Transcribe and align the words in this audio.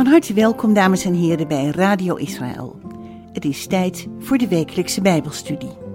Van 0.00 0.06
harte 0.06 0.32
welkom, 0.34 0.74
dames 0.74 1.04
en 1.04 1.14
heren, 1.14 1.48
bij 1.48 1.66
Radio 1.66 2.14
Israël. 2.14 2.80
Het 3.32 3.44
is 3.44 3.66
tijd 3.66 4.06
voor 4.18 4.38
de 4.38 4.48
wekelijkse 4.48 5.00
Bijbelstudie. 5.00 5.89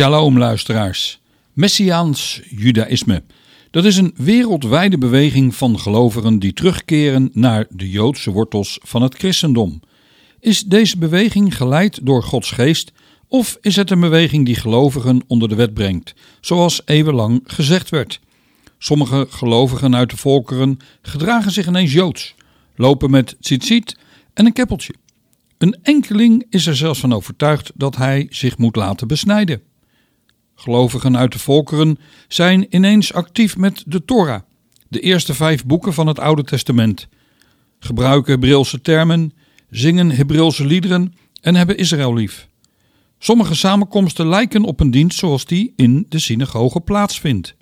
Shalom 0.00 0.38
luisteraars. 0.38 1.20
Messiaans 1.52 2.40
Judaïsme. 2.48 3.22
Dat 3.70 3.84
is 3.84 3.96
een 3.96 4.14
wereldwijde 4.16 4.98
beweging 4.98 5.54
van 5.54 5.78
gelovigen 5.78 6.38
die 6.38 6.52
terugkeren 6.52 7.30
naar 7.32 7.66
de 7.70 7.90
Joodse 7.90 8.30
wortels 8.30 8.78
van 8.82 9.02
het 9.02 9.14
christendom. 9.14 9.80
Is 10.38 10.62
deze 10.62 10.98
beweging 10.98 11.56
geleid 11.56 11.98
door 12.02 12.22
Gods 12.22 12.50
geest 12.50 12.92
of 13.28 13.58
is 13.60 13.76
het 13.76 13.90
een 13.90 14.00
beweging 14.00 14.46
die 14.46 14.54
gelovigen 14.54 15.22
onder 15.26 15.48
de 15.48 15.54
wet 15.54 15.74
brengt, 15.74 16.14
zoals 16.40 16.82
eeuwenlang 16.84 17.40
gezegd 17.44 17.90
werd? 17.90 18.20
Sommige 18.78 19.26
gelovigen 19.30 19.96
uit 19.96 20.10
de 20.10 20.16
volkeren 20.16 20.78
gedragen 21.02 21.52
zich 21.52 21.66
ineens 21.66 21.92
Joods, 21.92 22.34
lopen 22.74 23.10
met 23.10 23.36
tzitzit 23.40 23.96
en 24.34 24.46
een 24.46 24.52
keppeltje. 24.52 24.94
Een 25.58 25.78
enkeling 25.82 26.46
is 26.50 26.66
er 26.66 26.76
zelfs 26.76 27.00
van 27.00 27.12
overtuigd 27.12 27.72
dat 27.74 27.96
hij 27.96 28.26
zich 28.30 28.58
moet 28.58 28.76
laten 28.76 29.08
besnijden. 29.08 29.68
Gelovigen 30.60 31.16
uit 31.16 31.32
de 31.32 31.38
volkeren 31.38 31.98
zijn 32.28 32.66
ineens 32.70 33.12
actief 33.12 33.56
met 33.56 33.82
de 33.86 34.04
Torah, 34.04 34.40
de 34.88 35.00
eerste 35.00 35.34
vijf 35.34 35.64
boeken 35.64 35.94
van 35.94 36.06
het 36.06 36.18
Oude 36.18 36.44
Testament, 36.44 37.08
gebruiken 37.78 38.32
Hebreeuwse 38.32 38.80
termen, 38.80 39.32
zingen 39.70 40.10
Hebreeuwse 40.10 40.64
liederen 40.66 41.14
en 41.40 41.54
hebben 41.54 41.76
Israël 41.76 42.14
lief. 42.14 42.48
Sommige 43.18 43.54
samenkomsten 43.54 44.28
lijken 44.28 44.64
op 44.64 44.80
een 44.80 44.90
dienst 44.90 45.18
zoals 45.18 45.44
die 45.44 45.72
in 45.76 46.06
de 46.08 46.18
synagoge 46.18 46.80
plaatsvindt. 46.80 47.54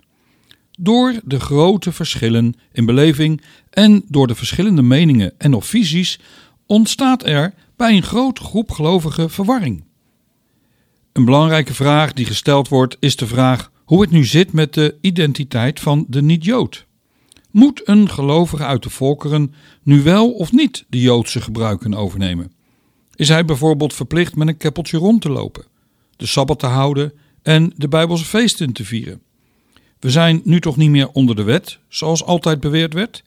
Door 0.71 1.19
de 1.23 1.39
grote 1.39 1.91
verschillen 1.91 2.53
in 2.71 2.85
beleving 2.85 3.41
en 3.69 4.03
door 4.07 4.27
de 4.27 4.35
verschillende 4.35 4.81
meningen 4.81 5.33
en 5.37 5.53
of 5.53 5.65
visies 5.65 6.19
ontstaat 6.65 7.25
er 7.25 7.53
bij 7.75 7.95
een 7.95 8.03
grote 8.03 8.43
groep 8.43 8.71
gelovigen 8.71 9.29
verwarring. 9.29 9.83
Een 11.13 11.25
belangrijke 11.25 11.73
vraag 11.73 12.13
die 12.13 12.25
gesteld 12.25 12.67
wordt 12.67 12.97
is 12.99 13.15
de 13.15 13.27
vraag 13.27 13.71
hoe 13.83 14.01
het 14.01 14.11
nu 14.11 14.25
zit 14.25 14.53
met 14.53 14.73
de 14.73 14.95
identiteit 15.01 15.79
van 15.79 16.05
de 16.07 16.21
niet-Jood. 16.21 16.85
Moet 17.51 17.81
een 17.87 18.09
gelovige 18.09 18.63
uit 18.63 18.83
de 18.83 18.89
volkeren 18.89 19.53
nu 19.83 20.01
wel 20.01 20.31
of 20.31 20.51
niet 20.51 20.85
de 20.89 21.01
Joodse 21.01 21.41
gebruiken 21.41 21.93
overnemen? 21.93 22.51
Is 23.15 23.29
hij 23.29 23.45
bijvoorbeeld 23.45 23.93
verplicht 23.93 24.35
met 24.35 24.47
een 24.47 24.57
keppeltje 24.57 24.97
rond 24.97 25.21
te 25.21 25.29
lopen, 25.29 25.65
de 26.15 26.25
Sabbat 26.25 26.59
te 26.59 26.65
houden 26.65 27.13
en 27.41 27.73
de 27.75 27.87
Bijbelse 27.87 28.25
feesten 28.25 28.71
te 28.71 28.85
vieren? 28.85 29.21
We 29.99 30.09
zijn 30.09 30.41
nu 30.43 30.59
toch 30.59 30.77
niet 30.77 30.89
meer 30.89 31.09
onder 31.09 31.35
de 31.35 31.43
wet, 31.43 31.79
zoals 31.87 32.23
altijd 32.23 32.59
beweerd 32.59 32.93
werd? 32.93 33.23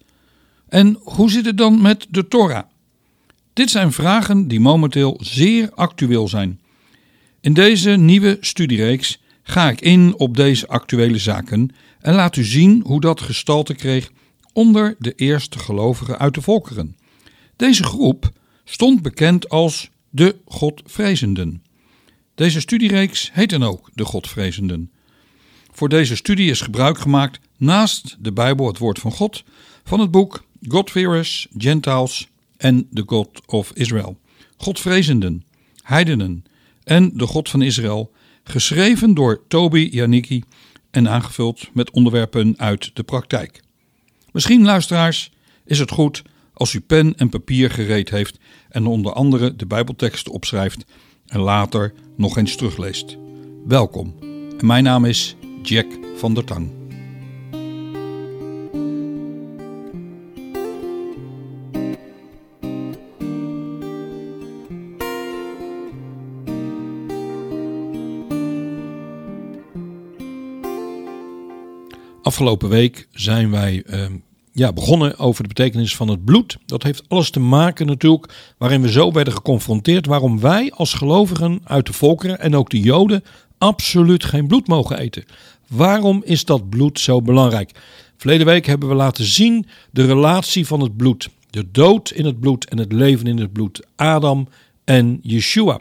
En 0.69 0.99
hoe 1.03 1.31
zit 1.31 1.47
het 1.47 1.59
dan 1.59 1.83
met 1.83 2.07
de 2.11 2.29
Torah? 2.29 2.65
Dit 3.53 3.71
zijn 3.71 3.93
vragen 3.93 4.49
die 4.49 4.61
momenteel 4.61 5.19
zeer 5.23 5.71
actueel 5.75 6.29
zijn. 6.29 6.61
In 7.43 7.53
deze 7.53 7.91
nieuwe 7.91 8.37
studiereeks 8.41 9.19
ga 9.43 9.71
ik 9.71 9.81
in 9.81 10.15
op 10.19 10.37
deze 10.37 10.69
actuele 10.69 11.19
zaken 11.19 11.71
en 12.01 12.15
laat 12.15 12.37
u 12.37 12.45
zien 12.45 12.83
hoe 12.87 13.01
dat 13.01 13.21
gestalte 13.21 13.75
kreeg 13.75 14.11
onder 14.53 14.97
de 14.99 15.13
eerste 15.15 15.59
gelovigen 15.59 16.19
uit 16.19 16.35
de 16.35 16.43
volkeren. 16.43 16.97
Deze 17.57 17.85
groep 17.85 18.31
stond 18.65 19.03
bekend 19.03 19.49
als 19.49 19.91
de 20.11 20.37
Godvrezenden. 20.45 21.63
Deze 22.35 22.61
studiereeks 22.61 23.31
heet 23.33 23.51
dan 23.51 23.63
ook 23.63 23.91
de 23.95 24.05
Godvrezenden. 24.05 24.91
Voor 25.73 25.89
deze 25.89 26.17
studie 26.17 26.51
is 26.51 26.61
gebruik 26.61 26.99
gemaakt 26.99 27.41
naast 27.57 28.17
de 28.21 28.33
Bijbel, 28.33 28.67
het 28.67 28.79
woord 28.79 28.99
van 28.99 29.13
God, 29.13 29.45
van 29.85 30.01
het 30.01 30.11
boek 30.11 30.45
Godfearers, 30.69 31.47
Gentiles 31.57 32.29
en 32.57 32.89
the 32.93 33.03
God 33.07 33.47
of 33.47 33.73
Israel. 33.75 34.19
Godvrezenden, 34.57 35.45
heidenen, 35.83 36.45
en 36.85 37.11
de 37.15 37.27
God 37.27 37.49
van 37.49 37.63
Israël, 37.63 38.13
geschreven 38.45 39.15
door 39.15 39.43
Toby 39.49 39.89
Janicki 39.91 40.43
en 40.91 41.09
aangevuld 41.09 41.69
met 41.73 41.91
onderwerpen 41.91 42.55
uit 42.57 42.91
de 42.95 43.03
praktijk. 43.03 43.61
Misschien, 44.33 44.65
luisteraars, 44.65 45.31
is 45.65 45.79
het 45.79 45.91
goed 45.91 46.23
als 46.55 46.73
u 46.73 46.81
pen 46.81 47.17
en 47.17 47.29
papier 47.29 47.71
gereed 47.71 48.11
heeft 48.11 48.39
en 48.69 48.87
onder 48.87 49.13
andere 49.13 49.57
de 49.57 49.67
Bijbelteksten 49.67 50.33
opschrijft 50.33 50.85
en 51.27 51.41
later 51.41 51.93
nog 52.17 52.37
eens 52.37 52.57
terugleest. 52.57 53.17
Welkom. 53.67 54.15
Mijn 54.61 54.85
naam 54.85 55.05
is 55.05 55.37
Jack 55.63 55.87
van 56.17 56.35
der 56.35 56.45
Tang. 56.45 56.82
Afgelopen 72.23 72.69
week 72.69 73.09
zijn 73.13 73.51
wij 73.51 73.83
uh, 73.87 74.07
ja, 74.53 74.73
begonnen 74.73 75.19
over 75.19 75.43
de 75.43 75.49
betekenis 75.49 75.97
van 75.97 76.09
het 76.09 76.25
bloed. 76.25 76.57
Dat 76.67 76.83
heeft 76.83 77.09
alles 77.09 77.31
te 77.31 77.41
maken 77.41 77.87
natuurlijk 77.87 78.55
waarin 78.59 78.83
we 78.83 78.91
zo 78.91 79.13
werden 79.13 79.33
geconfronteerd 79.33 80.07
waarom 80.07 80.41
wij 80.41 80.73
als 80.73 80.95
gelovigen 80.95 81.61
uit 81.65 81.87
de 81.87 81.93
volkeren 81.93 82.41
en 82.41 82.57
ook 82.57 82.71
de 82.71 82.81
Joden 82.81 83.25
absoluut 83.59 84.25
geen 84.25 84.47
bloed 84.47 84.67
mogen 84.67 84.99
eten. 84.99 85.25
Waarom 85.69 86.23
is 86.25 86.45
dat 86.45 86.71
bloed 86.71 87.01
zo 87.01 87.23
belangrijk? 87.23 87.71
Verleden 88.17 88.47
week 88.47 88.67
hebben 88.67 88.89
we 88.89 88.95
laten 88.95 89.25
zien 89.25 89.67
de 89.91 90.07
relatie 90.07 90.67
van 90.67 90.81
het 90.81 90.97
bloed. 90.97 91.29
De 91.51 91.71
dood 91.71 92.11
in 92.11 92.25
het 92.25 92.41
bloed 92.41 92.69
en 92.69 92.79
het 92.79 92.93
leven 92.93 93.27
in 93.27 93.39
het 93.39 93.53
bloed. 93.53 93.87
Adam 93.97 94.49
en 94.85 95.19
Yeshua. 95.23 95.81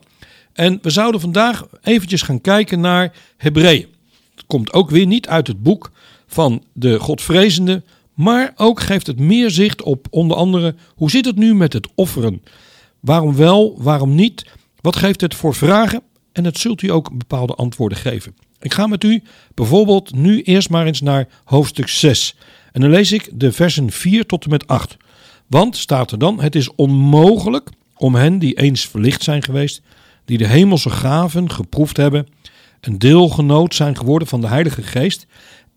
En 0.54 0.80
we 0.82 0.90
zouden 0.90 1.22
vandaag 1.22 1.68
eventjes 1.82 2.22
gaan 2.22 2.42
kijken 2.42 2.80
naar 2.80 3.14
Hebreeën. 3.38 3.88
Het 4.36 4.46
komt 4.48 4.74
ook 4.74 4.90
weer 4.90 5.06
niet 5.06 5.28
uit 5.28 5.48
het 5.48 5.64
boek 5.64 5.92
van 6.34 6.64
de 6.74 7.00
Godvrezende, 7.00 7.84
maar 8.14 8.54
ook 8.56 8.80
geeft 8.80 9.08
het 9.08 9.20
meer 9.20 9.50
zicht 9.50 9.82
op 9.82 10.08
onder 10.10 10.38
andere 10.38 10.76
hoe 10.96 11.10
zit 11.10 11.26
het 11.26 11.36
nu 11.36 11.56
met 11.56 11.74
het 11.74 11.88
offeren. 11.96 12.42
Waarom 13.00 13.36
wel, 13.36 13.76
waarom 13.78 14.16
niet? 14.16 14.46
Wat 14.82 14.96
geeft 14.96 15.22
het 15.22 15.36
voor 15.36 15.56
vragen? 15.56 16.02
En 16.32 16.46
het 16.46 16.58
zult 16.58 16.82
u 16.82 16.92
ook 16.92 17.18
bepaalde 17.18 17.54
antwoorden 17.54 17.98
geven. 17.98 18.36
Ik 18.60 18.74
ga 18.74 18.88
met 18.88 19.04
u 19.04 19.24
bijvoorbeeld 19.54 20.16
nu 20.16 20.42
eerst 20.42 20.70
maar 20.70 20.86
eens 20.86 21.02
naar 21.02 21.28
hoofdstuk 21.44 21.88
6. 21.88 22.36
En 22.72 22.82
dan 22.82 22.90
lees 22.90 23.12
ik 23.12 23.30
de 23.34 23.52
versen 23.52 23.92
4 23.92 24.26
tot 24.26 24.44
en 24.44 24.50
met 24.50 24.68
8. 24.68 24.98
Want, 25.48 25.78
staat 25.78 26.12
er 26.12 26.18
dan, 26.18 26.42
het 26.42 26.56
is 26.56 26.76
onmogelijk 26.76 27.70
om 27.96 28.16
hen 28.16 28.40
die 28.40 28.54
eens 28.54 28.88
verlicht 28.88 29.24
zijn 29.24 29.44
geweest, 29.44 29.82
die 30.26 30.38
de 30.38 30.48
hemelse 30.48 30.90
gaven 30.90 31.52
geproefd 31.52 31.98
hebben, 31.98 32.28
een 32.82 33.00
deelgenoot 33.00 33.76
zijn 33.76 33.98
geworden 33.98 34.28
van 34.28 34.42
de 34.42 34.48
Heilige 34.48 34.84
Geest 34.84 35.28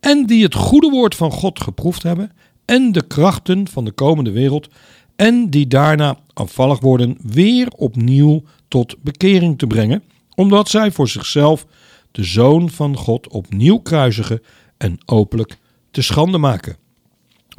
en 0.05 0.27
die 0.27 0.43
het 0.43 0.55
goede 0.55 0.91
woord 0.91 1.15
van 1.15 1.31
God 1.31 1.61
geproefd 1.61 2.03
hebben 2.03 2.33
en 2.65 2.93
de 2.93 3.07
krachten 3.07 3.69
van 3.69 3.85
de 3.85 3.91
komende 3.91 4.31
wereld 4.31 4.69
en 5.17 5.51
die 5.51 5.67
daarna 5.67 6.19
afvallig 6.33 6.81
worden 6.81 7.17
weer 7.23 7.69
opnieuw 7.77 8.43
tot 8.69 8.97
bekering 9.03 9.59
te 9.59 9.67
brengen, 9.67 10.03
omdat 10.35 10.69
zij 10.69 10.91
voor 10.91 11.09
zichzelf 11.09 11.67
de 12.11 12.25
Zoon 12.25 12.71
van 12.71 12.97
God 12.97 13.29
opnieuw 13.29 13.79
kruisigen 13.79 14.43
en 14.77 14.99
openlijk 15.05 15.59
te 15.91 16.03
schande 16.03 16.39
maken. 16.39 16.77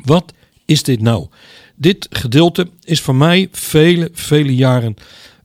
Wat 0.03 0.33
is 0.65 0.83
dit 0.83 1.01
nou? 1.01 1.27
Dit 1.75 2.07
gedeelte 2.09 2.67
is 2.83 3.01
voor 3.01 3.15
mij 3.15 3.47
vele, 3.51 4.09
vele 4.13 4.55
jaren 4.55 4.95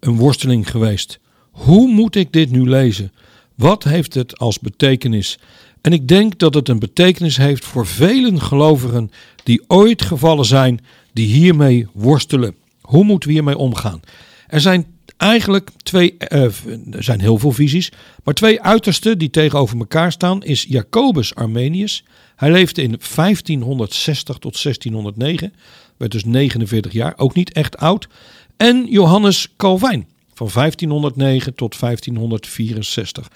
een 0.00 0.16
worsteling 0.16 0.70
geweest. 0.70 1.20
Hoe 1.50 1.88
moet 1.88 2.16
ik 2.16 2.32
dit 2.32 2.50
nu 2.50 2.68
lezen? 2.68 3.12
Wat 3.54 3.84
heeft 3.84 4.14
het 4.14 4.38
als 4.38 4.58
betekenis? 4.58 5.38
En 5.80 5.92
ik 5.92 6.08
denk 6.08 6.38
dat 6.38 6.54
het 6.54 6.68
een 6.68 6.78
betekenis 6.78 7.36
heeft 7.36 7.64
voor 7.64 7.86
velen 7.86 8.40
gelovigen 8.40 9.10
die 9.42 9.62
ooit 9.66 10.02
gevallen 10.02 10.44
zijn, 10.44 10.80
die 11.12 11.26
hiermee 11.26 11.86
worstelen. 11.92 12.54
Hoe 12.80 13.04
moeten 13.04 13.28
we 13.28 13.34
hiermee 13.34 13.58
omgaan? 13.58 14.00
Er 14.46 14.60
zijn 14.60 14.86
eigenlijk 15.16 15.70
twee, 15.82 16.16
uh, 16.28 16.42
er 16.90 17.02
zijn 17.02 17.20
heel 17.20 17.38
veel 17.38 17.52
visies, 17.52 17.92
maar 18.24 18.34
twee 18.34 18.62
uitersten 18.62 19.18
die 19.18 19.30
tegenover 19.30 19.78
elkaar 19.78 20.12
staan 20.12 20.42
is 20.42 20.66
Jacobus 20.68 21.34
Armenius. 21.34 22.04
Hij 22.36 22.50
leefde 22.50 22.82
in 22.82 22.98
1560 23.14 24.38
tot 24.38 24.62
1609, 24.62 25.52
werd 25.96 26.12
dus 26.12 26.24
49 26.24 26.92
jaar, 26.92 27.14
ook 27.16 27.34
niet 27.34 27.52
echt 27.52 27.76
oud. 27.76 28.08
En 28.56 28.86
Johannes 28.88 29.48
Calvijn 29.56 30.08
van 30.34 30.50
1509 30.54 31.54
tot 31.54 31.80
1564. 31.80 33.28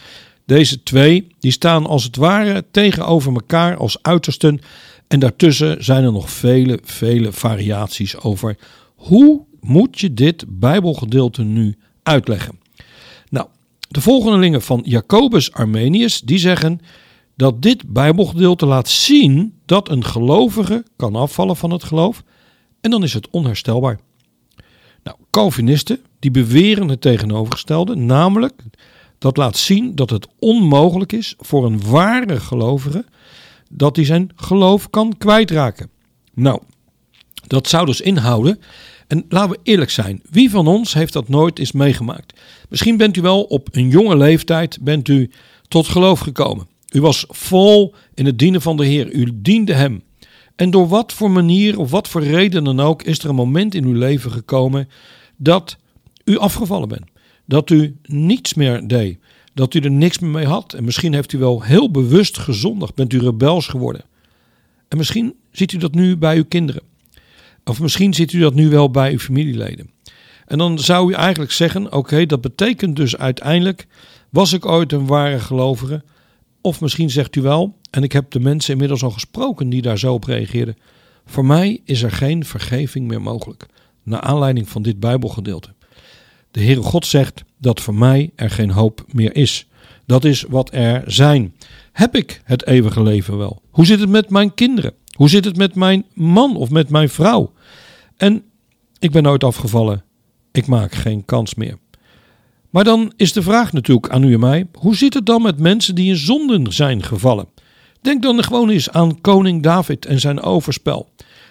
Deze 0.46 0.82
twee 0.82 1.26
die 1.38 1.50
staan 1.50 1.86
als 1.86 2.04
het 2.04 2.16
ware 2.16 2.64
tegenover 2.70 3.32
elkaar 3.32 3.76
als 3.76 4.02
uitersten 4.02 4.60
en 5.08 5.18
daartussen 5.18 5.84
zijn 5.84 6.04
er 6.04 6.12
nog 6.12 6.30
vele, 6.30 6.78
vele 6.82 7.32
variaties 7.32 8.16
over 8.20 8.56
hoe 8.94 9.44
moet 9.60 10.00
je 10.00 10.14
dit 10.14 10.44
Bijbelgedeelte 10.48 11.42
nu 11.42 11.78
uitleggen. 12.02 12.58
Nou, 13.28 13.46
de 13.88 14.00
volgelingen 14.00 14.62
van 14.62 14.82
Jacobus 14.84 15.52
Armenius 15.52 16.20
die 16.20 16.38
zeggen 16.38 16.80
dat 17.36 17.62
dit 17.62 17.92
Bijbelgedeelte 17.92 18.66
laat 18.66 18.88
zien 18.88 19.54
dat 19.66 19.88
een 19.88 20.04
gelovige 20.04 20.84
kan 20.96 21.16
afvallen 21.16 21.56
van 21.56 21.70
het 21.70 21.84
geloof 21.84 22.22
en 22.80 22.90
dan 22.90 23.02
is 23.02 23.14
het 23.14 23.30
onherstelbaar. 23.30 23.98
Nou, 25.02 25.16
Calvinisten 25.30 26.00
die 26.18 26.30
beweren 26.30 26.88
het 26.88 27.00
tegenovergestelde, 27.00 27.94
namelijk 27.94 28.62
dat 29.24 29.36
laat 29.36 29.56
zien 29.56 29.94
dat 29.94 30.10
het 30.10 30.26
onmogelijk 30.38 31.12
is 31.12 31.34
voor 31.38 31.64
een 31.64 31.80
ware 31.86 32.40
gelovige 32.40 33.04
dat 33.70 33.96
hij 33.96 34.04
zijn 34.04 34.30
geloof 34.36 34.90
kan 34.90 35.14
kwijtraken. 35.18 35.90
Nou, 36.34 36.60
dat 37.46 37.68
zou 37.68 37.86
dus 37.86 38.00
inhouden. 38.00 38.60
En 39.06 39.24
laten 39.28 39.50
we 39.50 39.58
eerlijk 39.62 39.90
zijn, 39.90 40.22
wie 40.30 40.50
van 40.50 40.66
ons 40.66 40.94
heeft 40.94 41.12
dat 41.12 41.28
nooit 41.28 41.58
eens 41.58 41.72
meegemaakt? 41.72 42.40
Misschien 42.68 42.96
bent 42.96 43.16
u 43.16 43.20
wel 43.20 43.42
op 43.42 43.68
een 43.70 43.88
jonge 43.88 44.16
leeftijd 44.16 44.78
bent 44.80 45.08
u 45.08 45.30
tot 45.68 45.88
geloof 45.88 46.20
gekomen. 46.20 46.66
U 46.92 47.00
was 47.00 47.24
vol 47.28 47.94
in 48.14 48.26
het 48.26 48.38
dienen 48.38 48.62
van 48.62 48.76
de 48.76 48.84
Heer. 48.84 49.12
U 49.12 49.30
diende 49.34 49.74
Hem. 49.74 50.02
En 50.56 50.70
door 50.70 50.88
wat 50.88 51.12
voor 51.12 51.30
manier 51.30 51.78
of 51.78 51.90
wat 51.90 52.08
voor 52.08 52.22
reden 52.22 52.64
dan 52.64 52.80
ook 52.80 53.02
is 53.02 53.18
er 53.18 53.28
een 53.28 53.34
moment 53.34 53.74
in 53.74 53.84
uw 53.84 53.98
leven 53.98 54.30
gekomen 54.30 54.88
dat 55.36 55.76
u 56.24 56.38
afgevallen 56.38 56.88
bent. 56.88 57.12
Dat 57.44 57.70
u 57.70 57.96
niets 58.02 58.54
meer 58.54 58.86
deed 58.86 59.18
dat 59.54 59.74
u 59.74 59.80
er 59.80 59.90
niks 59.90 60.18
meer 60.18 60.30
mee 60.30 60.46
had. 60.46 60.72
En 60.72 60.84
misschien 60.84 61.14
heeft 61.14 61.32
u 61.32 61.38
wel 61.38 61.62
heel 61.62 61.90
bewust 61.90 62.38
gezondigd, 62.38 62.94
bent 62.94 63.12
u 63.12 63.18
rebels 63.18 63.66
geworden. 63.66 64.04
En 64.88 64.96
misschien 64.96 65.34
ziet 65.50 65.72
u 65.72 65.78
dat 65.78 65.94
nu 65.94 66.16
bij 66.16 66.36
uw 66.36 66.44
kinderen. 66.44 66.82
Of 67.64 67.80
misschien 67.80 68.14
ziet 68.14 68.32
u 68.32 68.40
dat 68.40 68.54
nu 68.54 68.68
wel 68.68 68.90
bij 68.90 69.12
uw 69.12 69.18
familieleden. 69.18 69.90
En 70.46 70.58
dan 70.58 70.78
zou 70.78 71.10
u 71.10 71.14
eigenlijk 71.14 71.52
zeggen: 71.52 71.92
oké, 71.92 72.26
dat 72.26 72.40
betekent 72.40 72.96
dus 72.96 73.16
uiteindelijk, 73.16 73.86
was 74.30 74.52
ik 74.52 74.66
ooit 74.66 74.92
een 74.92 75.06
ware 75.06 75.38
gelovige? 75.38 76.02
Of 76.60 76.80
misschien 76.80 77.10
zegt 77.10 77.36
u 77.36 77.42
wel, 77.42 77.76
en 77.90 78.02
ik 78.02 78.12
heb 78.12 78.30
de 78.30 78.40
mensen 78.40 78.72
inmiddels 78.72 79.02
al 79.02 79.10
gesproken 79.10 79.68
die 79.68 79.82
daar 79.82 79.98
zo 79.98 80.12
op 80.12 80.24
reageerden. 80.24 80.76
Voor 81.26 81.44
mij 81.44 81.80
is 81.84 82.02
er 82.02 82.10
geen 82.10 82.44
vergeving 82.44 83.08
meer 83.08 83.22
mogelijk, 83.22 83.66
naar 84.02 84.20
aanleiding 84.20 84.68
van 84.68 84.82
dit 84.82 85.00
Bijbelgedeelte. 85.00 85.73
De 86.54 86.64
Heere 86.64 86.82
God 86.82 87.06
zegt 87.06 87.44
dat 87.58 87.80
voor 87.80 87.94
mij 87.94 88.30
er 88.36 88.50
geen 88.50 88.70
hoop 88.70 89.04
meer 89.12 89.36
is. 89.36 89.66
Dat 90.06 90.24
is 90.24 90.44
wat 90.48 90.72
er 90.72 91.02
zijn. 91.06 91.54
Heb 91.92 92.16
ik 92.16 92.40
het 92.44 92.66
eeuwige 92.66 93.02
leven 93.02 93.36
wel? 93.36 93.62
Hoe 93.70 93.86
zit 93.86 94.00
het 94.00 94.08
met 94.08 94.30
mijn 94.30 94.54
kinderen? 94.54 94.92
Hoe 95.16 95.28
zit 95.28 95.44
het 95.44 95.56
met 95.56 95.74
mijn 95.74 96.04
man 96.12 96.56
of 96.56 96.70
met 96.70 96.88
mijn 96.88 97.08
vrouw? 97.08 97.52
En 98.16 98.42
ik 98.98 99.10
ben 99.10 99.22
nooit 99.22 99.44
afgevallen. 99.44 100.04
Ik 100.52 100.66
maak 100.66 100.94
geen 100.94 101.24
kans 101.24 101.54
meer. 101.54 101.78
Maar 102.70 102.84
dan 102.84 103.12
is 103.16 103.32
de 103.32 103.42
vraag 103.42 103.72
natuurlijk 103.72 104.08
aan 104.08 104.24
u 104.24 104.32
en 104.32 104.40
mij: 104.40 104.66
hoe 104.72 104.96
zit 104.96 105.14
het 105.14 105.26
dan 105.26 105.42
met 105.42 105.58
mensen 105.58 105.94
die 105.94 106.08
in 106.08 106.16
zonden 106.16 106.72
zijn 106.72 107.02
gevallen? 107.02 107.48
Denk 108.00 108.22
dan 108.22 108.44
gewoon 108.44 108.70
eens 108.70 108.90
aan 108.90 109.20
koning 109.20 109.62
David 109.62 110.06
en 110.06 110.20
zijn 110.20 110.40
overspel. 110.40 111.08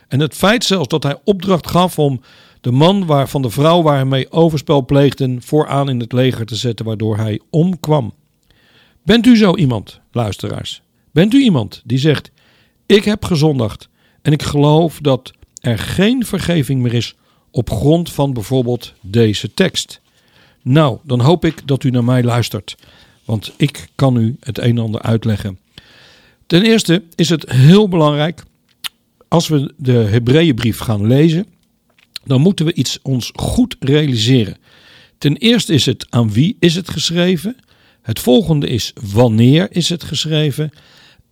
En 0.08 0.20
het 0.20 0.36
feit 0.36 0.64
zelfs 0.64 0.88
dat 0.88 1.04
hij 1.04 1.18
opdracht 1.24 1.70
gaf 1.70 2.00
om 2.00 2.22
de 2.63 2.71
man 2.71 3.06
waar, 3.06 3.30
van 3.30 3.42
de 3.42 3.50
vrouw 3.50 3.81
waar 3.81 3.95
hij 3.95 4.06
mee 4.06 4.31
overspel 4.31 4.86
pleegden 4.86 5.42
vooraan 5.42 5.89
in 5.89 6.00
het 6.00 6.12
leger 6.12 6.45
te 6.45 6.56
zetten, 6.56 6.86
waardoor 6.86 7.18
hij 7.18 7.39
omkwam. 7.50 8.13
Bent 9.04 9.25
u 9.25 9.38
zo 9.38 9.56
iemand, 9.56 10.00
luisteraars? 10.12 10.81
Bent 11.12 11.33
u 11.33 11.42
iemand 11.42 11.81
die 11.86 11.98
zegt: 11.98 12.31
Ik 12.86 13.04
heb 13.04 13.25
gezondigd 13.25 13.89
en 14.21 14.31
ik 14.31 14.42
geloof 14.42 15.00
dat 15.01 15.31
er 15.62 15.80
geen 15.80 16.25
vergeving 16.25 16.81
meer 16.81 16.94
is 16.94 17.15
op 17.51 17.69
grond 17.69 18.12
van 18.12 18.33
bijvoorbeeld 18.33 18.94
deze 19.01 19.54
tekst? 19.54 20.01
Nou, 20.62 20.98
dan 21.04 21.19
hoop 21.19 21.45
ik 21.45 21.68
dat 21.68 21.83
u 21.83 21.89
naar 21.89 22.04
mij 22.04 22.24
luistert, 22.24 22.75
want 23.25 23.54
ik 23.57 23.88
kan 23.95 24.18
u 24.18 24.36
het 24.39 24.57
een 24.57 24.77
en 24.77 24.83
ander 24.83 25.01
uitleggen. 25.01 25.59
Ten 26.45 26.63
eerste 26.63 27.04
is 27.16 27.30
het 27.30 27.51
heel 27.51 27.88
belangrijk 27.88 28.44
als 29.27 29.48
we 29.48 29.74
de 29.77 29.94
Hebreeënbrief 29.94 30.80
gaan 30.80 31.07
lezen 31.07 31.45
dan 32.24 32.42
moeten 32.42 32.66
we 32.66 32.74
iets 32.74 33.00
ons 33.02 33.31
goed 33.36 33.75
realiseren. 33.80 34.58
Ten 35.18 35.38
eerste 35.38 35.74
is 35.74 35.86
het 35.86 36.06
aan 36.10 36.31
wie 36.31 36.58
is 36.60 36.75
het 36.75 36.90
geschreven? 36.90 37.56
Het 38.02 38.20
volgende 38.20 38.68
is 38.68 38.94
wanneer 39.12 39.68
is 39.70 39.90
het 39.90 40.04
geschreven? 40.04 40.72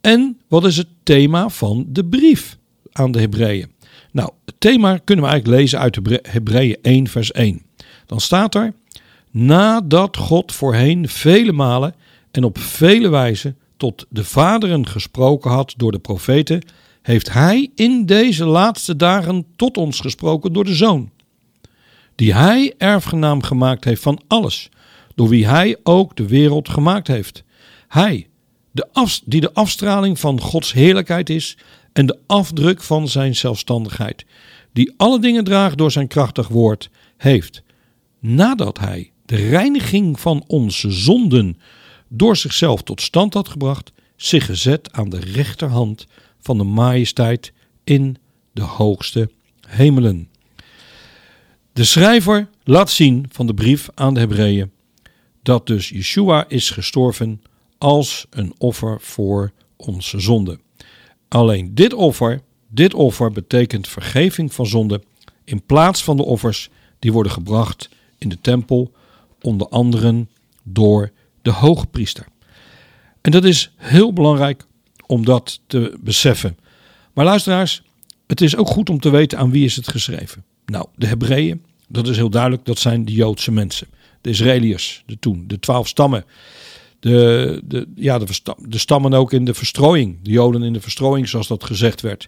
En 0.01 0.39
wat 0.47 0.65
is 0.65 0.77
het 0.77 0.87
thema 1.03 1.49
van 1.49 1.85
de 1.87 2.05
brief 2.05 2.57
aan 2.91 3.11
de 3.11 3.19
Hebreeën? 3.19 3.71
Nou, 4.11 4.31
het 4.45 4.55
thema 4.57 4.97
kunnen 4.97 5.25
we 5.25 5.31
eigenlijk 5.31 5.61
lezen 5.61 5.79
uit 5.79 5.99
Hebreeën 6.21 6.77
1 6.81 7.07
vers 7.07 7.31
1. 7.31 7.61
Dan 8.05 8.19
staat 8.19 8.55
er: 8.55 8.73
Nadat 9.31 10.17
God 10.17 10.51
voorheen 10.51 11.09
vele 11.09 11.51
malen 11.51 11.95
en 12.31 12.43
op 12.43 12.57
vele 12.57 13.09
wijzen 13.09 13.57
tot 13.77 14.05
de 14.09 14.23
vaderen 14.23 14.87
gesproken 14.87 15.51
had 15.51 15.73
door 15.77 15.91
de 15.91 15.99
profeten, 15.99 16.61
heeft 17.01 17.33
Hij 17.33 17.71
in 17.75 18.05
deze 18.05 18.45
laatste 18.45 18.95
dagen 18.95 19.45
tot 19.55 19.77
ons 19.77 19.99
gesproken 19.99 20.53
door 20.53 20.63
de 20.63 20.75
Zoon, 20.75 21.09
die 22.15 22.33
Hij 22.33 22.73
erfgenaam 22.77 23.43
gemaakt 23.43 23.83
heeft 23.83 24.01
van 24.01 24.21
alles, 24.27 24.69
door 25.15 25.29
wie 25.29 25.47
Hij 25.47 25.77
ook 25.83 26.15
de 26.15 26.27
wereld 26.27 26.69
gemaakt 26.69 27.07
heeft. 27.07 27.43
Hij, 27.87 28.27
de 28.71 28.87
die 29.25 29.41
de 29.41 29.53
afstraling 29.53 30.19
van 30.19 30.41
Gods 30.41 30.73
heerlijkheid 30.73 31.29
is 31.29 31.57
en 31.93 32.05
de 32.05 32.19
afdruk 32.27 32.81
van 32.81 33.07
Zijn 33.07 33.35
zelfstandigheid, 33.35 34.25
die 34.73 34.93
alle 34.97 35.19
dingen 35.19 35.43
draagt 35.43 35.77
door 35.77 35.91
Zijn 35.91 36.07
krachtig 36.07 36.47
woord, 36.47 36.89
heeft, 37.17 37.63
nadat 38.19 38.79
Hij 38.79 39.11
de 39.25 39.35
reiniging 39.35 40.19
van 40.19 40.43
onze 40.47 40.91
zonden 40.91 41.57
door 42.07 42.37
zichzelf 42.37 42.83
tot 42.83 43.01
stand 43.01 43.33
had 43.33 43.49
gebracht, 43.49 43.91
zich 44.15 44.45
gezet 44.45 44.91
aan 44.93 45.09
de 45.09 45.19
rechterhand 45.19 46.07
van 46.41 46.57
de 46.57 46.63
majesteit 46.63 47.53
in 47.83 48.17
de 48.51 48.61
hoogste 48.61 49.29
hemelen. 49.67 50.29
De 51.73 51.83
schrijver 51.83 52.49
laat 52.63 52.89
zien 52.89 53.25
van 53.29 53.47
de 53.47 53.53
brief 53.53 53.89
aan 53.95 54.13
de 54.13 54.19
Hebreeën 54.19 54.71
dat 55.43 55.67
dus 55.67 55.89
Yeshua 55.89 56.45
is 56.47 56.69
gestorven 56.69 57.41
als 57.77 58.25
een 58.29 58.53
offer 58.57 59.01
voor 59.01 59.51
onze 59.75 60.19
zonde. 60.19 60.59
Alleen 61.27 61.75
dit 61.75 61.93
offer, 61.93 62.41
dit 62.67 62.93
offer 62.93 63.31
betekent 63.31 63.87
vergeving 63.87 64.53
van 64.53 64.65
zonde 64.65 65.01
in 65.43 65.63
plaats 65.65 66.03
van 66.03 66.17
de 66.17 66.23
offers 66.23 66.69
die 66.99 67.11
worden 67.11 67.31
gebracht 67.31 67.89
in 68.17 68.29
de 68.29 68.41
tempel, 68.41 68.91
onder 69.41 69.67
anderen 69.67 70.29
door 70.63 71.11
de 71.41 71.51
hoogpriester. 71.51 72.25
En 73.21 73.31
dat 73.31 73.43
is 73.43 73.71
heel 73.75 74.13
belangrijk 74.13 74.65
om 75.11 75.25
dat 75.25 75.61
te 75.67 75.97
beseffen. 76.01 76.57
Maar 77.13 77.25
luisteraars, 77.25 77.83
het 78.27 78.41
is 78.41 78.55
ook 78.55 78.67
goed 78.67 78.89
om 78.89 78.99
te 78.99 79.09
weten 79.09 79.37
aan 79.37 79.51
wie 79.51 79.65
is 79.65 79.75
het 79.75 79.87
geschreven. 79.87 80.43
Nou, 80.65 80.85
de 80.95 81.07
Hebreeën, 81.07 81.63
dat 81.87 82.07
is 82.07 82.15
heel 82.15 82.29
duidelijk, 82.29 82.65
dat 82.65 82.79
zijn 82.79 83.05
de 83.05 83.11
Joodse 83.11 83.51
mensen. 83.51 83.87
De 84.21 84.29
Israëliërs, 84.29 85.03
de 85.05 85.19
toen, 85.19 85.43
de 85.47 85.59
twaalf 85.59 85.87
stammen. 85.87 86.25
De, 86.99 87.61
de, 87.65 87.87
ja, 87.95 88.19
de, 88.19 88.25
de 88.57 88.77
stammen 88.77 89.13
ook 89.13 89.33
in 89.33 89.45
de 89.45 89.53
verstrooiing. 89.53 90.17
De 90.23 90.31
Joden 90.31 90.63
in 90.63 90.73
de 90.73 90.81
verstrooiing, 90.81 91.29
zoals 91.29 91.47
dat 91.47 91.63
gezegd 91.63 92.01
werd. 92.01 92.27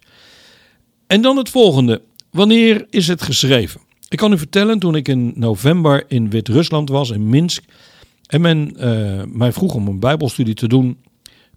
En 1.07 1.21
dan 1.21 1.37
het 1.37 1.49
volgende. 1.49 2.01
Wanneer 2.31 2.85
is 2.89 3.07
het 3.07 3.21
geschreven? 3.21 3.81
Ik 4.09 4.17
kan 4.17 4.33
u 4.33 4.37
vertellen, 4.37 4.79
toen 4.79 4.95
ik 4.95 5.07
in 5.07 5.33
november 5.35 6.05
in 6.07 6.29
Wit-Rusland 6.29 6.89
was, 6.89 7.09
in 7.09 7.29
Minsk, 7.29 7.63
en 8.27 8.41
men 8.41 8.73
uh, 8.77 9.23
mij 9.27 9.51
vroeg 9.51 9.73
om 9.73 9.87
een 9.87 9.99
Bijbelstudie 9.99 10.53
te 10.53 10.67
doen 10.67 10.97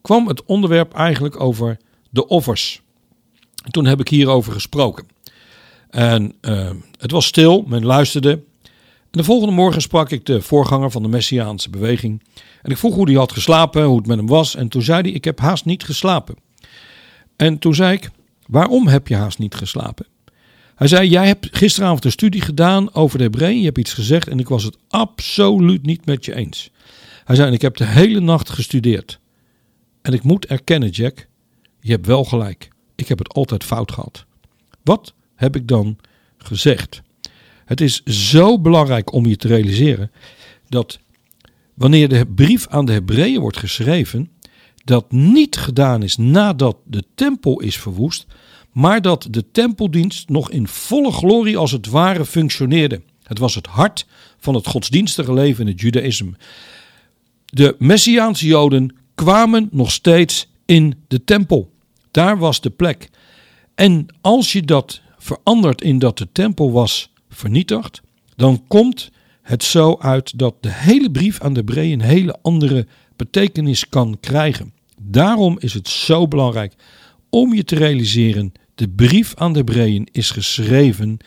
kwam 0.07 0.29
het 0.29 0.45
onderwerp 0.45 0.93
eigenlijk 0.93 1.41
over 1.41 1.77
de 2.11 2.27
offers. 2.27 2.83
Toen 3.71 3.87
heb 3.87 4.01
ik 4.01 4.09
hierover 4.09 4.53
gesproken. 4.53 5.07
En 5.91 6.35
uh, 6.41 6.71
het 6.99 7.11
was 7.11 7.27
stil, 7.27 7.65
men 7.67 7.85
luisterde. 7.85 8.43
De 9.11 9.25
volgende 9.25 9.55
morgen 9.55 9.83
sprak 9.83 10.11
ik 10.11 10.27
de 10.27 10.43
voorganger 10.43 10.91
van 10.91 11.03
de 11.03 11.09
Messiaanse 11.09 11.71
beweging. 11.71 12.23
En 12.63 12.71
ik 12.71 12.79
vroeg 12.79 12.95
hoe 12.95 13.07
hij 13.07 13.15
had 13.15 13.33
geslapen, 13.33 13.85
hoe 13.85 13.97
het 13.97 14.07
met 14.07 14.17
hem 14.17 14.27
was. 14.27 14.55
En 14.55 14.69
toen 14.69 14.83
zei 14.83 15.01
hij: 15.01 15.11
Ik 15.11 15.25
heb 15.25 15.39
haast 15.41 15.65
niet 15.65 15.85
geslapen. 15.85 16.37
En 17.37 17.59
toen 17.59 17.75
zei 17.75 17.93
ik: 17.93 18.11
Waarom 18.47 18.87
heb 18.87 19.09
je 19.09 19.17
haast 19.17 19.39
niet 19.39 19.55
geslapen? 19.55 20.07
Hij 20.75 20.89
zei, 20.89 21.09
jij 21.09 21.27
hebt 21.27 21.49
gisteravond 21.51 22.05
een 22.05 22.11
studie 22.11 22.41
gedaan 22.41 22.95
over 22.95 23.19
de 23.19 23.25
Hebreeën. 23.25 23.59
Je 23.59 23.65
hebt 23.65 23.79
iets 23.79 23.93
gezegd 23.93 24.29
en 24.29 24.39
ik 24.39 24.49
was 24.49 24.65
het 24.65 24.77
absoluut 24.89 25.87
niet 25.87 26.07
met 26.07 26.25
je 26.25 26.35
eens. 26.35 26.71
Hij 27.25 27.37
zei, 27.37 27.53
ik 27.53 27.63
heb 27.63 27.77
de 27.77 27.87
hele 27.87 28.21
nacht 28.21 28.51
gestudeerd. 28.51 29.19
En 30.07 30.13
ik 30.13 30.23
moet 30.23 30.47
erkennen, 30.47 30.89
Jack, 30.89 31.27
je 31.81 31.91
hebt 31.91 32.07
wel 32.07 32.25
gelijk. 32.25 32.69
Ik 32.95 33.09
heb 33.09 33.19
het 33.19 33.35
altijd 33.35 33.65
fout 33.65 33.93
gehad. 33.93 34.25
Wat 34.83 35.15
heb 35.35 35.57
ik 35.57 35.69
dan 35.69 35.99
gezegd? 36.39 37.03
Het 37.65 37.81
is 37.81 38.03
zo 38.05 38.61
belangrijk 38.61 39.13
om 39.13 39.27
je 39.27 39.37
te 39.37 39.49
realiseren 39.49 40.11
dat 40.69 40.99
wanneer 41.75 42.09
de 42.09 42.27
brief 42.27 42.67
aan 42.69 42.85
de 42.85 42.93
Hebreeën 42.93 43.41
wordt 43.41 43.57
geschreven, 43.57 44.31
dat 44.85 45.13
niet 45.13 45.57
gedaan 45.57 46.03
is 46.03 46.17
nadat 46.17 46.77
de 46.85 47.05
tempel 47.15 47.61
is 47.61 47.79
verwoest, 47.79 48.27
maar 48.73 49.03
dat 49.03 49.27
de 49.31 49.51
tempeldienst 49.51 50.29
nog 50.29 50.51
in 50.51 50.69
volle 50.69 51.13
glorie 51.13 51.57
als 51.57 51.73
het 51.73 51.87
ware 51.87 52.25
functioneerde. 52.25 53.03
Het 53.23 53.39
was 53.39 53.55
het 53.55 53.67
hart 53.67 54.07
van 54.39 54.55
het 54.55 54.67
godsdienstige 54.67 55.33
leven 55.33 55.67
in 55.67 55.71
het 55.71 55.81
judaïsme. 55.81 56.33
De 57.45 57.77
Messiaanse 57.79 58.47
Joden 58.47 59.05
kwamen 59.17 59.69
nog 59.73 59.93
steeds 59.93 60.49
in 60.65 60.95
de 61.09 61.25
tempel. 61.25 61.71
Daar 62.11 62.39
was 62.39 62.61
de 62.61 62.71
plek. 62.71 63.11
En 63.75 64.07
als 64.21 64.53
je 64.53 64.63
dat 64.63 65.01
verandert 65.19 65.83
in 65.83 65.99
dat 65.99 66.19
de 66.19 66.29
tempel 66.33 66.73
was 66.73 67.13
vernietigd, 67.29 68.03
dan 68.37 68.65
komt 68.67 69.11
het 69.43 69.63
zo 69.63 69.97
uit 69.99 70.39
dat 70.39 70.55
de 70.61 70.73
hele 70.73 71.11
brief 71.11 71.41
aan 71.41 71.53
de 71.53 71.61
Hebreeën 71.61 72.01
een 72.01 72.07
hele 72.07 72.39
andere 72.43 72.87
betekenis 73.17 73.89
kan 73.89 74.17
krijgen. 74.21 74.73
Daarom 75.03 75.57
is 75.59 75.75
het 75.75 75.89
zo 75.89 76.29
belangrijk 76.29 76.75
om 77.31 77.55
je 77.55 77.65
te 77.65 77.75
realiseren: 77.75 78.53
de 78.75 78.89
brief 78.89 79.35
aan 79.35 79.53
de 79.53 79.59
Hebreeën 79.59 80.09
is 80.13 80.31
geschreven 80.31 81.19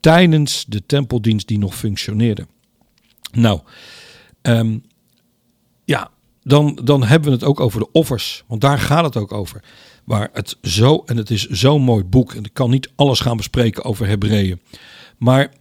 tijdens 0.00 0.64
de 0.68 0.86
tempeldienst 0.86 1.48
die 1.48 1.58
nog 1.58 1.76
functioneerde. 1.76 2.46
Nou, 3.32 3.60
ehm, 4.42 4.78
ja, 5.84 6.10
dan, 6.42 6.80
dan 6.84 7.04
hebben 7.04 7.28
we 7.28 7.34
het 7.34 7.44
ook 7.44 7.60
over 7.60 7.80
de 7.80 7.92
offers, 7.92 8.44
want 8.46 8.60
daar 8.60 8.78
gaat 8.78 9.04
het 9.04 9.16
ook 9.16 9.32
over. 9.32 9.62
Waar 10.04 10.30
het 10.32 10.56
zo, 10.62 11.02
en 11.06 11.16
het 11.16 11.30
is 11.30 11.46
zo'n 11.46 11.82
mooi 11.82 12.04
boek, 12.04 12.32
en 12.32 12.44
ik 12.44 12.52
kan 12.52 12.70
niet 12.70 12.90
alles 12.96 13.20
gaan 13.20 13.36
bespreken 13.36 13.84
over 13.84 14.06
Hebreeën. 14.06 14.60
Maar 15.18 15.52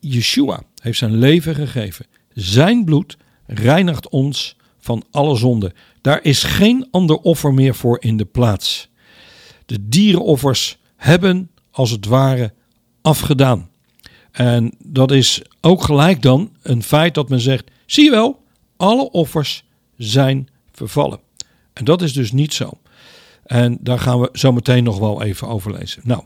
Yeshua 0.00 0.62
heeft 0.82 0.98
zijn 0.98 1.16
leven 1.16 1.54
gegeven. 1.54 2.06
Zijn 2.32 2.84
bloed 2.84 3.16
reinigt 3.46 4.08
ons 4.08 4.56
van 4.78 5.04
alle 5.10 5.36
zonde. 5.36 5.74
Daar 6.00 6.24
is 6.24 6.42
geen 6.42 6.88
ander 6.90 7.16
offer 7.16 7.54
meer 7.54 7.74
voor 7.74 7.96
in 8.00 8.16
de 8.16 8.24
plaats. 8.24 8.88
De 9.66 9.88
dierenoffers 9.88 10.78
hebben 10.96 11.50
als 11.70 11.90
het 11.90 12.06
ware 12.06 12.52
afgedaan. 13.02 13.70
En 14.30 14.74
dat 14.78 15.10
is 15.10 15.42
ook 15.60 15.82
gelijk 15.82 16.22
dan 16.22 16.52
een 16.62 16.82
feit 16.82 17.14
dat 17.14 17.28
men 17.28 17.40
zegt: 17.40 17.70
zie 17.86 18.04
je 18.04 18.10
wel, 18.10 18.41
alle 18.82 19.10
offers 19.10 19.64
zijn 19.96 20.48
vervallen. 20.72 21.20
En 21.72 21.84
dat 21.84 22.02
is 22.02 22.12
dus 22.12 22.32
niet 22.32 22.54
zo. 22.54 22.70
En 23.44 23.78
daar 23.80 23.98
gaan 23.98 24.20
we 24.20 24.28
zo 24.32 24.52
meteen 24.52 24.84
nog 24.84 24.98
wel 24.98 25.22
even 25.22 25.48
over 25.48 25.72
lezen. 25.72 26.02
Nou, 26.04 26.22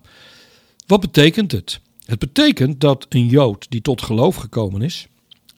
wat 0.86 1.00
betekent 1.00 1.52
het? 1.52 1.80
Het 2.04 2.18
betekent 2.18 2.80
dat 2.80 3.06
een 3.08 3.26
Jood 3.26 3.66
die 3.68 3.80
tot 3.80 4.02
geloof 4.02 4.36
gekomen 4.36 4.82
is 4.82 5.06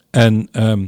en, 0.09 0.47
ehm, 0.51 0.87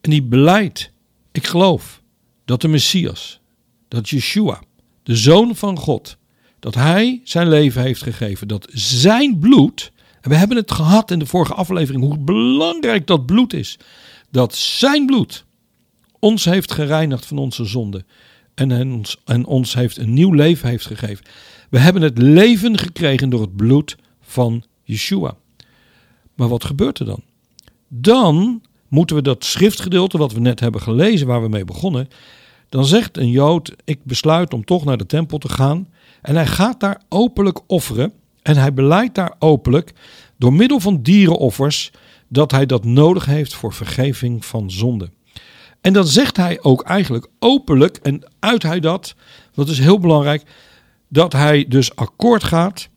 en 0.00 0.10
die 0.10 0.22
beleidt, 0.22 0.90
ik 1.32 1.46
geloof 1.46 2.02
dat 2.44 2.60
de 2.60 2.68
Messias, 2.68 3.40
dat 3.88 4.08
Yeshua, 4.08 4.60
de 5.02 5.16
Zoon 5.16 5.56
van 5.56 5.78
God, 5.78 6.16
dat 6.58 6.74
Hij 6.74 7.20
zijn 7.24 7.48
leven 7.48 7.82
heeft 7.82 8.02
gegeven, 8.02 8.48
dat 8.48 8.68
Zijn 8.72 9.38
bloed, 9.38 9.92
en 10.20 10.30
we 10.30 10.36
hebben 10.36 10.56
het 10.56 10.72
gehad 10.72 11.10
in 11.10 11.18
de 11.18 11.26
vorige 11.26 11.54
aflevering, 11.54 12.04
hoe 12.04 12.18
belangrijk 12.18 13.06
dat 13.06 13.26
bloed 13.26 13.52
is, 13.52 13.78
dat 14.32 14.54
Zijn 14.54 15.06
bloed 15.06 15.44
ons 16.18 16.44
heeft 16.44 16.72
gereinigd 16.72 17.26
van 17.26 17.38
onze 17.38 17.64
zonde 17.64 18.04
en 18.54 18.92
ons, 18.92 19.16
en 19.24 19.46
ons 19.46 19.74
heeft 19.74 19.96
een 19.96 20.12
nieuw 20.12 20.32
leven 20.32 20.68
heeft 20.68 20.86
gegeven. 20.86 21.24
We 21.70 21.78
hebben 21.78 22.02
het 22.02 22.18
leven 22.18 22.78
gekregen 22.78 23.30
door 23.30 23.40
het 23.40 23.56
bloed 23.56 23.96
van 24.20 24.64
Yeshua. 24.82 25.36
Maar 26.34 26.48
wat 26.48 26.64
gebeurt 26.64 26.98
er 26.98 27.06
dan? 27.06 27.22
Dan 27.88 28.62
moeten 28.88 29.16
we 29.16 29.22
dat 29.22 29.44
schriftgedeelte 29.44 30.18
wat 30.18 30.32
we 30.32 30.40
net 30.40 30.60
hebben 30.60 30.80
gelezen, 30.80 31.26
waar 31.26 31.42
we 31.42 31.48
mee 31.48 31.64
begonnen, 31.64 32.08
dan 32.68 32.84
zegt 32.84 33.16
een 33.16 33.30
Jood: 33.30 33.72
Ik 33.84 34.04
besluit 34.04 34.54
om 34.54 34.64
toch 34.64 34.84
naar 34.84 34.98
de 34.98 35.06
tempel 35.06 35.38
te 35.38 35.48
gaan. 35.48 35.88
En 36.22 36.34
hij 36.34 36.46
gaat 36.46 36.80
daar 36.80 37.02
openlijk 37.08 37.60
offeren. 37.66 38.12
En 38.42 38.56
hij 38.56 38.74
beleidt 38.74 39.14
daar 39.14 39.34
openlijk, 39.38 39.92
door 40.36 40.52
middel 40.52 40.80
van 40.80 41.02
dierenoffers, 41.02 41.90
dat 42.32 42.50
hij 42.50 42.66
dat 42.66 42.84
nodig 42.84 43.24
heeft 43.24 43.54
voor 43.54 43.72
vergeving 43.72 44.44
van 44.44 44.70
zonde. 44.70 45.10
En 45.80 45.92
dan 45.92 46.06
zegt 46.06 46.36
hij 46.36 46.62
ook 46.62 46.82
eigenlijk 46.82 47.26
openlijk, 47.38 47.96
en 47.96 48.30
uit 48.38 48.62
hij 48.62 48.80
dat, 48.80 49.14
dat 49.54 49.68
is 49.68 49.78
heel 49.78 49.98
belangrijk, 49.98 50.42
dat 51.08 51.32
hij 51.32 51.64
dus 51.68 51.96
akkoord 51.96 52.44
gaat 52.44 52.88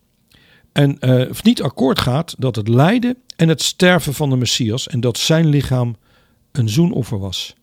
en 0.71 0.97
uh, 0.99 1.29
of 1.29 1.43
niet 1.43 1.61
akkoord 1.61 1.99
gaat 1.99 2.35
dat 2.37 2.55
het 2.55 2.67
lijden 2.67 3.17
en 3.35 3.47
het 3.47 3.61
sterven 3.61 4.13
van 4.13 4.29
de 4.29 4.35
Messias 4.35 4.87
en 4.87 4.99
dat 4.99 5.17
zijn 5.17 5.47
lichaam 5.47 5.95
een 6.51 6.69
zoenoffer 6.69 7.19
was. 7.19 7.55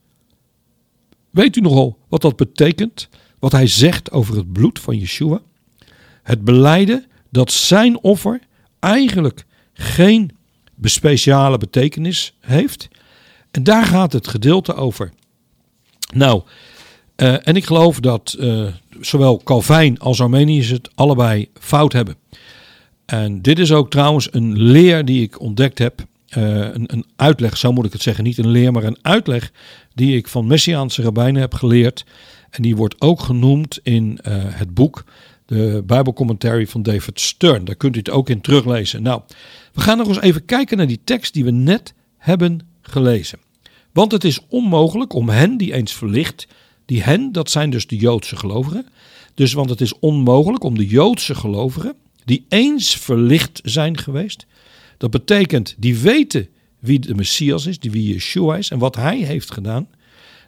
Weet 1.31 1.57
u 1.57 1.61
nogal 1.61 1.99
wat 2.09 2.23
dat 2.23 2.37
betekent? 2.37 3.09
Wat 3.39 3.53
hij 3.53 3.67
zegt 3.67 4.11
over 4.11 4.37
het 4.37 4.53
bloed 4.53 4.79
van 4.79 4.97
Yeshua? 4.97 5.41
Het 6.23 6.45
beleiden 6.45 7.07
dat 7.31 7.53
zijn 7.53 8.03
offer 8.03 8.41
eigenlijk 8.79 9.45
geen 9.73 10.31
speciale 10.89 11.59
betekenis 11.59 12.35
heeft. 12.41 12.89
En 13.51 13.63
daar 13.63 13.85
gaat 13.85 14.13
het 14.13 14.29
gedeelte 14.29 14.75
over. 14.75 15.13
Nou, 16.13 16.43
uh, 17.17 17.49
en 17.49 17.57
ik 17.57 17.65
geloof 17.65 18.01
dat 18.01 18.37
uh, 18.39 18.67
zowel 19.01 19.41
Calvijn 19.45 19.99
als 19.99 20.21
Armenius 20.21 20.69
het 20.69 20.91
allebei 20.95 21.49
fout 21.61 21.93
hebben. 21.93 22.17
En 23.05 23.43
dit 23.43 23.59
is 23.59 23.73
ook 23.73 23.91
trouwens 23.91 24.29
een 24.31 24.59
leer 24.59 25.05
die 25.05 25.23
ik 25.23 25.41
ontdekt 25.41 25.79
heb. 25.79 26.05
Uh, 26.37 26.45
een, 26.59 26.85
een, 26.93 27.05
uitleg, 27.17 27.57
zo 27.57 27.73
moet 27.73 27.85
ik 27.85 27.93
het 27.93 28.03
zeggen. 28.03 28.25
Niet 28.25 28.39
een 28.39 28.49
leer, 28.49 28.73
maar 28.73 28.85
een 28.85 28.99
uitleg 29.03 29.53
die 29.95 30.17
ik 30.17 30.29
van 30.29 30.47
Messiaanse 30.47 31.03
rabbijnen 31.03 31.41
heb 31.41 31.55
geleerd. 31.55 32.05
En 32.51 32.63
die 32.63 32.77
wordt 32.77 33.01
ook 33.01 33.21
genoemd 33.21 33.81
in 33.83 34.19
het 34.29 34.75
boek, 34.75 35.05
de 35.53 35.83
Bijbelcommentary 35.87 36.67
van 36.67 36.83
David 36.83 37.21
Stern. 37.21 37.65
Daar 37.65 37.75
kunt 37.75 37.95
u 37.95 37.99
het 37.99 38.11
ook 38.11 38.29
in 38.29 38.41
teruglezen. 38.41 39.03
Nou, 39.03 39.23
we 39.73 39.81
gaan 39.81 39.99
nog 39.99 40.09
eens 40.09 40.21
even 40.21 40.45
kijken 40.45 40.77
naar 40.77 40.87
die 40.87 41.01
tekst 41.05 41.33
die 41.33 41.45
we 41.45 41.51
net 41.51 41.95
hebben 42.17 42.61
gelezen. 42.83 43.39
Want 43.93 44.13
het 44.13 44.25
is 44.25 44.41
onmogelijk 44.49 45.13
om 45.13 45.29
hen 45.29 45.57
die 45.57 45.73
eens 45.73 45.93
verlicht, 45.93 46.47
die 46.87 47.03
hen, 47.03 47.33
dat 47.33 47.51
zijn 47.51 47.71
dus 47.71 47.87
de 47.87 47.97
Joodse 47.97 48.37
gelovigen. 48.37 48.87
Dus 49.35 49.53
want 49.53 49.71
het 49.71 49.81
is 49.81 49.99
onmogelijk 49.99 50.65
om 50.65 50.77
de 50.77 50.87
Joodse 50.87 51.35
gelovigen 51.35 51.95
die 52.25 52.47
eens 52.49 52.97
verlicht 52.97 53.61
zijn 53.65 53.99
geweest. 53.99 54.47
Dat 54.99 55.11
betekent, 55.11 55.75
die 55.79 55.99
weten 55.99 56.49
wie 56.79 56.99
de 56.99 57.15
Messias 57.15 57.67
is, 57.67 57.79
die 57.79 57.91
wie 57.91 58.13
Yeshua 58.13 58.57
is 58.57 58.71
en 58.71 58.79
wat 58.79 58.97
hij 58.97 59.19
heeft 59.19 59.53
gedaan. 59.53 59.89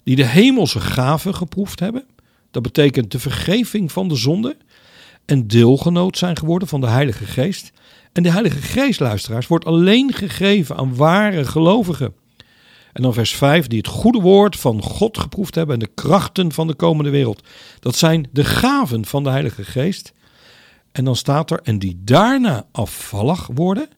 Die 0.02 0.16
de 0.16 0.26
hemelse 0.26 0.80
gaven 0.80 1.34
geproefd 1.34 1.80
hebben. 1.80 2.04
Dat 2.50 2.62
betekent 2.62 3.11
de 3.11 3.18
vergeving 3.18 3.92
van 3.92 4.08
de 4.08 4.16
zonde. 4.16 4.56
En 5.26 5.47
deelgenoot 5.47 6.19
zijn 6.19 6.37
geworden 6.37 6.69
van 6.69 6.81
de 6.81 6.87
Heilige 6.87 7.25
Geest. 7.25 7.73
En 8.12 8.23
de 8.23 8.31
Heilige 8.31 8.62
Geest, 8.62 9.00
luisteraars, 9.00 9.47
wordt 9.47 9.64
alleen 9.64 10.12
gegeven 10.12 10.76
aan 10.76 10.97
ware 10.97 11.45
gelovigen. 11.45 12.14
En 12.93 13.02
dan 13.02 13.12
vers 13.12 13.35
5, 13.35 13.66
die 13.66 13.78
het 13.78 13.87
goede 13.87 14.21
woord 14.21 14.57
van 14.57 14.83
God 14.83 15.19
geproefd 15.19 15.54
hebben 15.54 15.75
en 15.75 15.81
de 15.81 15.90
krachten 15.95 16.52
van 16.52 16.66
de 16.66 16.75
komende 16.75 17.11
wereld. 17.11 17.43
Dat 17.81 17.97
zijn 17.97 18.28
de 18.33 18.45
gaven 18.45 19.04
van 19.04 19.23
de 19.23 19.31
Heilige 19.31 19.64
Geest. 19.64 20.12
En 20.93 21.04
dan 21.04 21.16
staat 21.16 21.50
er, 21.50 21.61
en 21.62 21.78
die 21.78 22.00
daarna 22.04 22.66
afvallig 22.73 23.49
worden, 23.54 23.88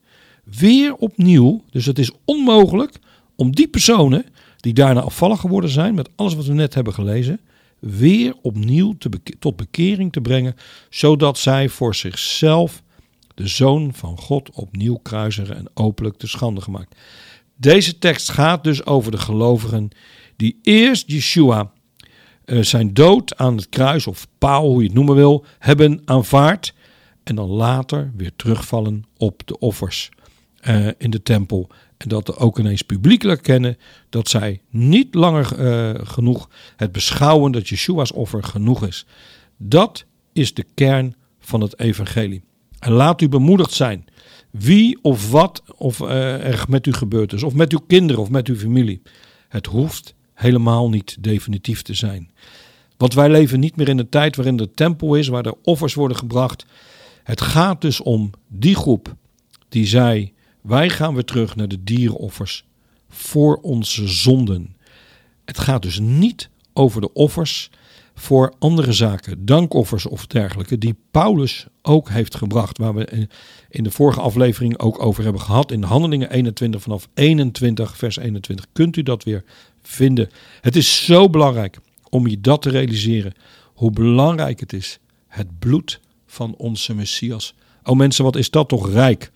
weer 0.44 0.94
opnieuw. 0.94 1.62
Dus 1.70 1.86
het 1.86 1.98
is 1.98 2.10
onmogelijk 2.24 2.98
om 3.36 3.54
die 3.54 3.68
personen 3.68 4.24
die 4.56 4.74
daarna 4.74 5.00
afvallig 5.00 5.40
geworden 5.40 5.70
zijn, 5.70 5.94
met 5.94 6.08
alles 6.16 6.34
wat 6.34 6.46
we 6.46 6.52
net 6.52 6.74
hebben 6.74 6.94
gelezen, 6.94 7.40
weer 7.78 8.34
opnieuw 8.42 8.94
tot 9.38 9.56
bekering 9.56 10.12
te 10.12 10.20
brengen, 10.20 10.56
zodat 10.90 11.38
zij 11.38 11.68
voor 11.68 11.94
zichzelf 11.94 12.82
de 13.34 13.46
zoon 13.46 13.94
van 13.94 14.18
God 14.18 14.50
opnieuw 14.50 14.96
kruisigen 14.96 15.56
en 15.56 15.70
openlijk 15.74 16.16
te 16.16 16.26
schande 16.26 16.60
gemaakt. 16.60 16.96
Deze 17.56 17.98
tekst 17.98 18.30
gaat 18.30 18.64
dus 18.64 18.86
over 18.86 19.10
de 19.10 19.18
gelovigen 19.18 19.88
die 20.36 20.58
eerst 20.62 21.10
Yeshua 21.10 21.72
uh, 22.44 22.62
zijn 22.62 22.94
dood 22.94 23.36
aan 23.36 23.56
het 23.56 23.68
kruis 23.68 24.06
of 24.06 24.26
paal, 24.38 24.68
hoe 24.68 24.80
je 24.80 24.86
het 24.86 24.94
noemen 24.94 25.14
wil, 25.14 25.44
hebben 25.58 26.02
aanvaard 26.04 26.74
en 27.24 27.34
dan 27.34 27.48
later 27.48 28.12
weer 28.16 28.32
terugvallen 28.36 29.04
op 29.16 29.42
de 29.44 29.58
offers 29.58 30.10
uh, 30.68 30.88
in 30.98 31.10
de 31.10 31.22
tempel. 31.22 31.68
En 31.96 32.08
dat 32.08 32.36
ook 32.36 32.58
ineens 32.58 32.82
publiekelijk 32.82 33.42
kennen 33.42 33.78
dat 34.08 34.28
zij 34.28 34.60
niet 34.70 35.14
langer 35.14 35.58
uh, 35.58 36.06
genoeg 36.06 36.48
het 36.76 36.92
beschouwen 36.92 37.52
dat 37.52 37.68
Yeshua's 37.68 38.12
offer 38.12 38.42
genoeg 38.42 38.86
is. 38.86 39.06
Dat 39.56 40.04
is 40.32 40.54
de 40.54 40.64
kern 40.74 41.14
van 41.38 41.60
het 41.60 41.78
evangelie. 41.78 42.42
En 42.78 42.92
laat 42.92 43.20
u 43.20 43.28
bemoedigd 43.28 43.72
zijn. 43.72 44.04
Wie 44.50 44.98
of 45.02 45.30
wat 45.30 45.62
of, 45.76 46.00
uh, 46.00 46.46
er 46.46 46.64
met 46.68 46.86
u 46.86 46.92
gebeurd 46.92 47.32
is, 47.32 47.42
of 47.42 47.54
met 47.54 47.72
uw 47.72 47.84
kinderen 47.86 48.22
of 48.22 48.30
met 48.30 48.48
uw 48.48 48.56
familie. 48.56 49.02
Het 49.48 49.66
hoeft 49.66 50.14
helemaal 50.34 50.88
niet 50.88 51.16
definitief 51.20 51.82
te 51.82 51.94
zijn. 51.94 52.30
Want 52.96 53.14
wij 53.14 53.30
leven 53.30 53.60
niet 53.60 53.76
meer 53.76 53.88
in 53.88 53.98
een 53.98 54.08
tijd 54.08 54.36
waarin 54.36 54.56
de 54.56 54.70
tempel 54.70 55.14
is, 55.14 55.28
waar 55.28 55.46
er 55.46 55.54
offers 55.62 55.94
worden 55.94 56.16
gebracht. 56.16 56.66
Het 57.22 57.40
gaat 57.40 57.80
dus 57.80 58.00
om 58.00 58.30
die 58.48 58.74
groep 58.74 59.14
die 59.68 59.86
zei: 59.86 60.32
Wij 60.66 60.90
gaan 60.90 61.14
weer 61.14 61.24
terug 61.24 61.56
naar 61.56 61.68
de 61.68 61.84
dierenoffers 61.84 62.64
voor 63.08 63.56
onze 63.56 64.08
zonden. 64.08 64.76
Het 65.44 65.58
gaat 65.58 65.82
dus 65.82 65.98
niet 65.98 66.48
over 66.72 67.00
de 67.00 67.12
offers 67.12 67.70
voor 68.14 68.54
andere 68.58 68.92
zaken, 68.92 69.44
dankoffers 69.44 70.06
of 70.06 70.26
dergelijke, 70.26 70.78
die 70.78 70.96
Paulus 71.10 71.66
ook 71.82 72.08
heeft 72.08 72.34
gebracht, 72.34 72.78
waar 72.78 72.94
we 72.94 73.28
in 73.68 73.84
de 73.84 73.90
vorige 73.90 74.20
aflevering 74.20 74.78
ook 74.78 75.02
over 75.02 75.22
hebben 75.22 75.40
gehad, 75.40 75.72
in 75.72 75.82
Handelingen 75.82 76.30
21 76.30 76.82
vanaf 76.82 77.08
21, 77.14 77.96
vers 77.96 78.16
21, 78.16 78.66
kunt 78.72 78.96
u 78.96 79.02
dat 79.02 79.24
weer 79.24 79.44
vinden. 79.82 80.30
Het 80.60 80.76
is 80.76 81.04
zo 81.04 81.30
belangrijk 81.30 81.78
om 82.08 82.26
je 82.26 82.40
dat 82.40 82.62
te 82.62 82.70
realiseren, 82.70 83.32
hoe 83.74 83.90
belangrijk 83.90 84.60
het 84.60 84.72
is, 84.72 84.98
het 85.28 85.58
bloed 85.58 86.00
van 86.26 86.54
onze 86.56 86.94
Messias. 86.94 87.54
O 87.82 87.94
mensen, 87.94 88.24
wat 88.24 88.36
is 88.36 88.50
dat 88.50 88.68
toch 88.68 88.90
rijk? 88.90 89.30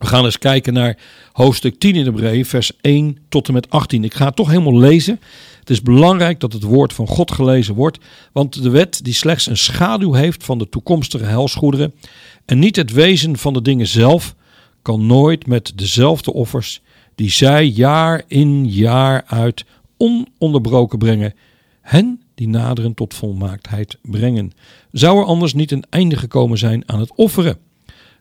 We 0.00 0.06
gaan 0.06 0.24
eens 0.24 0.38
kijken 0.38 0.72
naar 0.72 0.98
hoofdstuk 1.32 1.78
10 1.78 1.94
in 1.94 2.04
de 2.04 2.10
Hebreeën, 2.10 2.44
vers 2.44 2.72
1 2.80 3.18
tot 3.28 3.48
en 3.48 3.54
met 3.54 3.70
18. 3.70 4.04
Ik 4.04 4.14
ga 4.14 4.26
het 4.26 4.36
toch 4.36 4.48
helemaal 4.48 4.78
lezen. 4.78 5.20
Het 5.58 5.70
is 5.70 5.82
belangrijk 5.82 6.40
dat 6.40 6.52
het 6.52 6.62
woord 6.62 6.92
van 6.92 7.06
God 7.06 7.32
gelezen 7.32 7.74
wordt, 7.74 7.98
want 8.32 8.62
de 8.62 8.70
wet 8.70 9.00
die 9.04 9.14
slechts 9.14 9.46
een 9.46 9.56
schaduw 9.56 10.12
heeft 10.12 10.44
van 10.44 10.58
de 10.58 10.68
toekomstige 10.68 11.24
helsgoederen 11.24 11.94
en 12.44 12.58
niet 12.58 12.76
het 12.76 12.92
wezen 12.92 13.36
van 13.36 13.52
de 13.52 13.62
dingen 13.62 13.86
zelf, 13.86 14.34
kan 14.82 15.06
nooit 15.06 15.46
met 15.46 15.72
dezelfde 15.74 16.32
offers 16.32 16.80
die 17.14 17.30
zij 17.30 17.66
jaar 17.66 18.22
in 18.26 18.68
jaar 18.68 19.24
uit 19.26 19.64
ononderbroken 19.96 20.98
brengen, 20.98 21.34
hen 21.80 22.22
die 22.34 22.48
naderen 22.48 22.94
tot 22.94 23.14
volmaaktheid 23.14 23.98
brengen. 24.02 24.52
Zou 24.92 25.18
er 25.18 25.24
anders 25.24 25.54
niet 25.54 25.70
een 25.70 25.84
einde 25.90 26.16
gekomen 26.16 26.58
zijn 26.58 26.82
aan 26.86 27.00
het 27.00 27.14
offeren? 27.14 27.58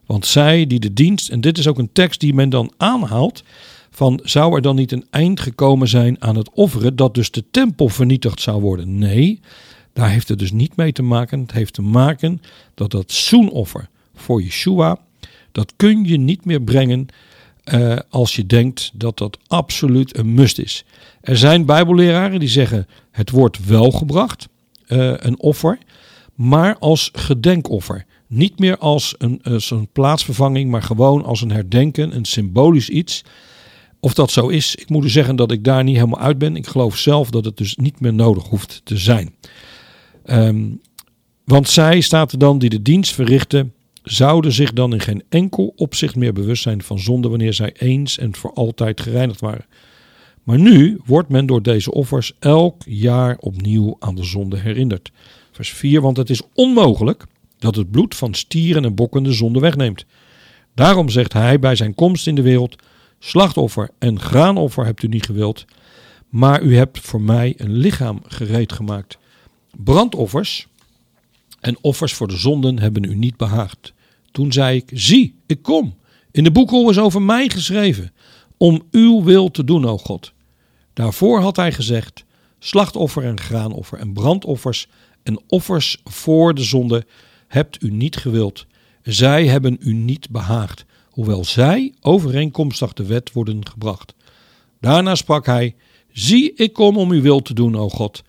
Want 0.09 0.25
zij 0.25 0.67
die 0.67 0.79
de 0.79 0.93
dienst, 0.93 1.29
en 1.29 1.41
dit 1.41 1.57
is 1.57 1.67
ook 1.67 1.77
een 1.77 1.91
tekst 1.91 2.19
die 2.19 2.33
men 2.33 2.49
dan 2.49 2.73
aanhaalt, 2.77 3.43
van 3.89 4.19
zou 4.23 4.55
er 4.55 4.61
dan 4.61 4.75
niet 4.75 4.91
een 4.91 5.05
eind 5.09 5.39
gekomen 5.39 5.87
zijn 5.87 6.21
aan 6.21 6.35
het 6.35 6.49
offeren, 6.53 6.95
dat 6.95 7.15
dus 7.15 7.31
de 7.31 7.43
tempel 7.51 7.89
vernietigd 7.89 8.41
zou 8.41 8.61
worden? 8.61 8.97
Nee, 8.97 9.39
daar 9.93 10.09
heeft 10.09 10.27
het 10.27 10.39
dus 10.39 10.51
niet 10.51 10.75
mee 10.75 10.91
te 10.91 11.01
maken. 11.01 11.39
Het 11.39 11.51
heeft 11.51 11.73
te 11.73 11.81
maken 11.81 12.41
dat 12.73 12.91
dat 12.91 13.11
zoenoffer 13.11 13.89
voor 14.15 14.41
Yeshua, 14.41 14.97
dat 15.51 15.73
kun 15.75 16.05
je 16.05 16.17
niet 16.17 16.45
meer 16.45 16.61
brengen 16.61 17.07
uh, 17.73 17.97
als 18.09 18.35
je 18.35 18.45
denkt 18.45 18.91
dat 18.93 19.17
dat 19.17 19.37
absoluut 19.47 20.17
een 20.17 20.33
must 20.33 20.59
is. 20.59 20.85
Er 21.21 21.37
zijn 21.37 21.65
bijbelleraren 21.65 22.39
die 22.39 22.49
zeggen 22.49 22.87
het 23.11 23.29
wordt 23.29 23.65
wel 23.65 23.91
gebracht, 23.91 24.47
uh, 24.87 25.13
een 25.17 25.39
offer, 25.39 25.77
maar 26.35 26.77
als 26.77 27.09
gedenkoffer. 27.13 28.05
Niet 28.29 28.59
meer 28.59 28.77
als 28.77 29.15
een, 29.17 29.39
een 29.41 29.87
plaatsvervanging, 29.91 30.71
maar 30.71 30.83
gewoon 30.83 31.25
als 31.25 31.41
een 31.41 31.51
herdenken, 31.51 32.15
een 32.15 32.25
symbolisch 32.25 32.89
iets. 32.89 33.23
Of 33.99 34.13
dat 34.13 34.31
zo 34.31 34.47
is, 34.47 34.75
ik 34.75 34.89
moet 34.89 35.03
u 35.03 35.09
zeggen 35.09 35.35
dat 35.35 35.51
ik 35.51 35.63
daar 35.63 35.83
niet 35.83 35.95
helemaal 35.95 36.19
uit 36.19 36.37
ben. 36.37 36.55
Ik 36.55 36.67
geloof 36.67 36.97
zelf 36.97 37.29
dat 37.29 37.45
het 37.45 37.57
dus 37.57 37.75
niet 37.75 37.99
meer 37.99 38.13
nodig 38.13 38.43
hoeft 38.43 38.81
te 38.83 38.97
zijn. 38.97 39.35
Um, 40.25 40.81
want 41.45 41.69
zij, 41.69 42.01
staat 42.01 42.31
er 42.31 42.39
dan, 42.39 42.59
die 42.59 42.69
de 42.69 42.81
dienst 42.81 43.13
verrichten, 43.13 43.73
zouden 44.03 44.51
zich 44.51 44.73
dan 44.73 44.93
in 44.93 44.99
geen 44.99 45.23
enkel 45.29 45.73
opzicht 45.75 46.15
meer 46.15 46.33
bewust 46.33 46.63
zijn 46.63 46.81
van 46.81 46.99
zonde 46.99 47.29
wanneer 47.29 47.53
zij 47.53 47.73
eens 47.77 48.17
en 48.17 48.35
voor 48.35 48.53
altijd 48.53 49.01
gereinigd 49.01 49.39
waren. 49.39 49.65
Maar 50.43 50.59
nu 50.59 50.99
wordt 51.05 51.29
men 51.29 51.45
door 51.45 51.61
deze 51.61 51.91
offers 51.91 52.33
elk 52.39 52.81
jaar 52.85 53.37
opnieuw 53.39 53.95
aan 53.99 54.15
de 54.15 54.23
zonde 54.23 54.57
herinnerd. 54.57 55.11
Vers 55.51 55.69
4, 55.69 56.01
want 56.01 56.17
het 56.17 56.29
is 56.29 56.41
onmogelijk 56.53 57.25
dat 57.59 57.75
het 57.75 57.91
bloed 57.91 58.15
van 58.15 58.33
stieren 58.33 58.85
en 58.85 58.95
bokken 58.95 59.23
de 59.23 59.33
zonde 59.33 59.59
wegneemt. 59.59 60.05
Daarom 60.75 61.09
zegt 61.09 61.33
hij 61.33 61.59
bij 61.59 61.75
zijn 61.75 61.95
komst 61.95 62.27
in 62.27 62.35
de 62.35 62.41
wereld: 62.41 62.75
Slachtoffer 63.19 63.89
en 63.99 64.19
graanoffer 64.19 64.85
hebt 64.85 65.03
u 65.03 65.07
niet 65.07 65.25
gewild, 65.25 65.65
maar 66.29 66.61
u 66.61 66.75
hebt 66.75 66.99
voor 66.99 67.21
mij 67.21 67.53
een 67.57 67.73
lichaam 67.73 68.21
gereed 68.27 68.73
gemaakt. 68.73 69.17
Brandoffers 69.83 70.67
en 71.59 71.77
offers 71.81 72.13
voor 72.13 72.27
de 72.27 72.37
zonden 72.37 72.79
hebben 72.79 73.03
u 73.03 73.15
niet 73.15 73.37
behaagd. 73.37 73.93
Toen 74.31 74.51
zei 74.51 74.77
ik: 74.77 74.89
Zie, 74.93 75.35
ik 75.45 75.61
kom. 75.61 75.97
In 76.31 76.43
de 76.43 76.51
boekrol 76.51 76.89
is 76.89 76.99
over 76.99 77.21
mij 77.21 77.49
geschreven, 77.49 78.13
om 78.57 78.81
uw 78.91 79.23
wil 79.23 79.51
te 79.51 79.63
doen, 79.63 79.85
o 79.85 79.97
God. 79.97 80.33
Daarvoor 80.93 81.41
had 81.41 81.55
hij 81.55 81.71
gezegd: 81.71 82.25
Slachtoffer 82.59 83.23
en 83.23 83.39
graanoffer 83.39 83.99
en 83.99 84.13
brandoffers 84.13 84.87
en 85.23 85.41
offers 85.47 85.97
voor 86.03 86.53
de 86.53 86.63
zonde 86.63 87.05
hebt 87.49 87.83
u 87.83 87.91
niet 87.91 88.15
gewild. 88.15 88.65
Zij 89.01 89.47
hebben 89.47 89.77
u 89.79 89.93
niet 89.93 90.29
behaagd, 90.29 90.85
hoewel 91.09 91.45
zij 91.45 91.93
overeenkomstig 92.01 92.93
de 92.93 93.05
wet 93.05 93.31
worden 93.31 93.67
gebracht. 93.67 94.13
Daarna 94.79 95.15
sprak 95.15 95.45
hij: 95.45 95.75
Zie, 96.11 96.53
ik 96.53 96.73
kom 96.73 96.97
om 96.97 97.11
uw 97.11 97.21
wil 97.21 97.41
te 97.41 97.53
doen, 97.53 97.75
o 97.75 97.89
God. 97.89 98.23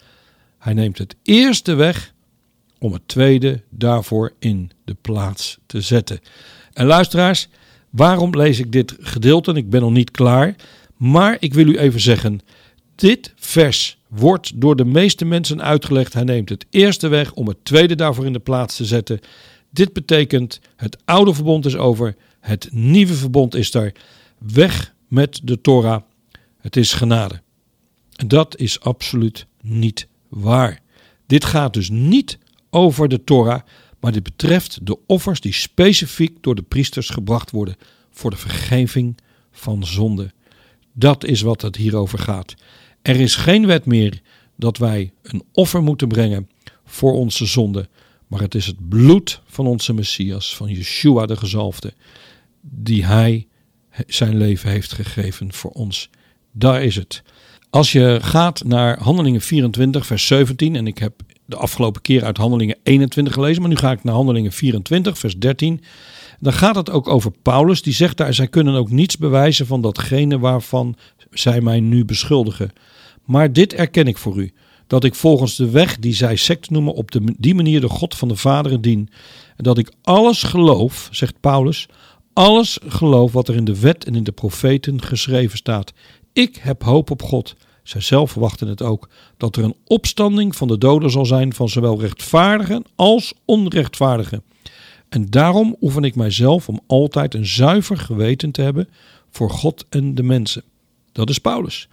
Hij 0.59 0.73
neemt 0.73 0.99
het 0.99 1.17
eerste 1.23 1.75
weg 1.75 2.15
om 2.79 2.93
het 2.93 3.09
tweede 3.09 3.63
daarvoor 3.71 4.33
in 4.39 4.71
de 4.85 4.97
plaats 5.01 5.59
te 5.67 5.81
zetten. 5.81 6.21
En 6.73 6.87
luisteraars, 6.87 7.49
waarom 7.91 8.37
lees 8.37 8.59
ik 8.59 8.73
dit 8.73 8.97
gedeelte? 9.01 9.53
Ik 9.53 9.71
ben 9.71 9.81
nog 9.81 9.93
niet 9.93 10.11
klaar, 10.11 10.55
maar 10.97 11.37
ik 11.41 11.55
wil 11.55 11.67
u 11.67 11.79
even 11.79 12.01
zeggen: 12.01 12.41
dit 13.01 13.33
vers 13.37 13.99
wordt 14.09 14.61
door 14.61 14.77
de 14.77 14.85
meeste 14.85 15.25
mensen 15.25 15.63
uitgelegd. 15.63 16.13
Hij 16.13 16.25
neemt 16.25 16.49
het 16.49 16.67
eerste 16.71 17.09
weg 17.09 17.33
om 17.33 17.49
het 17.49 17.65
tweede 17.65 17.95
daarvoor 17.95 18.27
in 18.27 18.33
de 18.33 18.39
plaats 18.39 18.77
te 18.77 18.85
zetten. 18.85 19.21
Dit 19.71 19.93
betekent: 19.93 20.61
het 20.77 20.99
oude 21.05 21.35
verbond 21.35 21.67
is 21.67 21.77
over, 21.77 22.17
het 22.41 22.69
nieuwe 22.73 23.15
verbond 23.15 23.55
is 23.55 23.71
daar. 23.71 23.93
Weg 24.39 24.95
met 25.09 25.41
de 25.45 25.61
Torah. 25.61 26.03
Het 26.61 26.77
is 26.77 26.93
genade. 26.93 27.41
En 28.17 28.29
dat 28.29 28.57
is 28.57 28.81
absoluut 28.81 29.47
niet 29.63 30.07
waar. 30.29 30.81
Dit 31.27 31.45
gaat 31.45 31.75
dus 31.75 31.89
niet 31.89 32.39
over 32.71 33.09
de 33.09 33.25
Torah, 33.25 33.61
maar 34.01 34.13
dit 34.13 34.23
betreft 34.23 34.87
de 34.87 34.99
offers 35.07 35.41
die 35.41 35.53
specifiek 35.53 36.43
door 36.43 36.55
de 36.55 36.63
priesters 36.63 37.09
gebracht 37.09 37.51
worden 37.51 37.77
voor 38.11 38.31
de 38.31 38.37
vergeving 38.37 39.17
van 39.53 39.87
zonde. 39.87 40.33
Dat 40.93 41.25
is 41.25 41.41
wat 41.41 41.63
het 41.63 41.77
hierover 41.77 42.19
gaat. 42.19 42.55
Er 43.03 43.21
is 43.21 43.35
geen 43.35 43.67
wet 43.67 43.87
meer 43.87 44.21
dat 44.57 44.79
wij 44.79 45.13
een 45.23 45.43
offer 45.53 45.83
moeten 45.83 46.09
brengen 46.09 46.49
voor 46.85 47.13
onze 47.13 47.47
zonde, 47.47 47.89
maar 48.27 48.41
het 48.41 48.55
is 48.55 48.67
het 48.67 48.89
bloed 48.89 49.41
van 49.47 49.67
onze 49.67 49.93
Messias, 49.93 50.57
van 50.57 50.69
Yeshua 50.69 51.27
de 51.27 51.37
gezalfde, 51.37 51.93
die 52.61 53.05
hij 53.05 53.47
zijn 54.07 54.37
leven 54.37 54.71
heeft 54.71 54.93
gegeven 54.93 55.53
voor 55.53 55.71
ons. 55.71 56.11
Daar 56.53 56.83
is 56.83 56.97
het. 56.97 57.23
Als 57.71 57.93
je 57.93 58.19
gaat 58.23 58.65
naar 58.65 58.99
Handelingen 58.99 59.41
24, 59.41 60.07
vers 60.07 60.27
17, 60.27 60.77
en 60.77 60.87
ik 60.87 60.99
heb 60.99 61.21
de 61.45 61.57
afgelopen 61.57 62.03
keer 62.03 62.25
uit 62.25 62.37
Handelingen 62.37 62.79
21 62.83 63.35
gelezen, 63.35 63.61
maar 63.61 63.71
nu 63.71 63.77
ga 63.77 63.91
ik 63.91 64.05
naar 64.05 64.15
Handelingen 64.15 64.53
24, 64.53 65.19
vers 65.19 65.39
13. 65.39 65.81
Dan 66.41 66.53
gaat 66.53 66.75
het 66.75 66.91
ook 66.91 67.09
over 67.09 67.31
Paulus, 67.43 67.83
die 67.83 67.93
zegt 67.93 68.17
daar: 68.17 68.35
zij 68.35 68.49
kunnen 68.49 68.75
ook 68.75 68.91
niets 68.91 69.17
bewijzen 69.17 69.67
van 69.67 69.81
datgene 69.81 70.39
waarvan 70.39 70.97
zij 71.31 71.61
mij 71.61 71.81
nu 71.81 72.05
beschuldigen. 72.05 72.73
Maar 73.25 73.53
dit 73.53 73.73
erken 73.73 74.07
ik 74.07 74.19
voor 74.19 74.37
u: 74.37 74.53
dat 74.87 75.05
ik 75.05 75.15
volgens 75.15 75.57
de 75.57 75.71
weg 75.71 75.99
die 75.99 76.15
zij 76.15 76.37
sect 76.37 76.71
noemen, 76.71 76.95
op 76.95 77.11
de, 77.11 77.35
die 77.39 77.55
manier 77.55 77.81
de 77.81 77.89
God 77.89 78.15
van 78.15 78.29
de 78.29 78.37
Vaderen 78.37 78.81
dien. 78.81 79.09
En 79.57 79.65
dat 79.65 79.79
ik 79.79 79.93
alles 80.03 80.43
geloof, 80.43 81.09
zegt 81.11 81.41
Paulus, 81.41 81.89
alles 82.33 82.79
geloof 82.87 83.33
wat 83.33 83.49
er 83.49 83.55
in 83.55 83.65
de 83.65 83.81
wet 83.81 84.05
en 84.05 84.15
in 84.15 84.25
de 84.25 84.33
profeten 84.33 85.03
geschreven 85.03 85.59
staat. 85.59 85.93
Ik 86.33 86.57
heb 86.57 86.83
hoop 86.83 87.11
op 87.11 87.23
God. 87.23 87.57
Zij 87.83 88.01
zelf 88.01 88.31
verwachten 88.31 88.69
het 88.69 88.83
ook, 88.83 89.09
dat 89.37 89.57
er 89.57 89.65
een 89.65 89.77
opstanding 89.85 90.57
van 90.57 90.69
de 90.69 90.79
doden 90.79 91.11
zal 91.11 91.27
zijn 91.27 91.55
van 91.55 91.69
zowel 91.69 92.01
rechtvaardigen 92.01 92.85
als 92.97 93.33
onrechtvaardigen. 93.45 94.43
En 95.11 95.27
daarom 95.31 95.77
oefen 95.81 96.05
ik 96.05 96.15
mijzelf 96.15 96.69
om 96.69 96.81
altijd 96.87 97.35
een 97.35 97.47
zuiver 97.47 97.97
geweten 97.97 98.51
te 98.51 98.63
hebben 98.63 98.89
voor 99.31 99.51
God 99.51 99.87
en 99.89 100.15
de 100.15 100.23
mensen. 100.23 100.63
Dat 101.13 101.31
is 101.31 101.39
Paulus. 101.39 101.89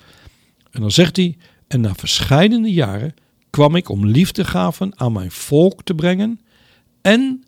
En 0.72 0.82
dan 0.82 0.92
zegt 0.92 1.16
hij: 1.16 1.38
En 1.68 1.82
na 1.82 1.96
verscheidene 1.96 2.72
jaren 2.72 3.14
kwam 3.50 3.76
ik 3.76 3.90
om 3.90 4.06
liefdegaven 4.06 5.00
aan 5.00 5.12
mijn 5.12 5.32
volk 5.32 5.84
te 5.84 5.94
brengen 5.94 6.40
en 7.02 7.44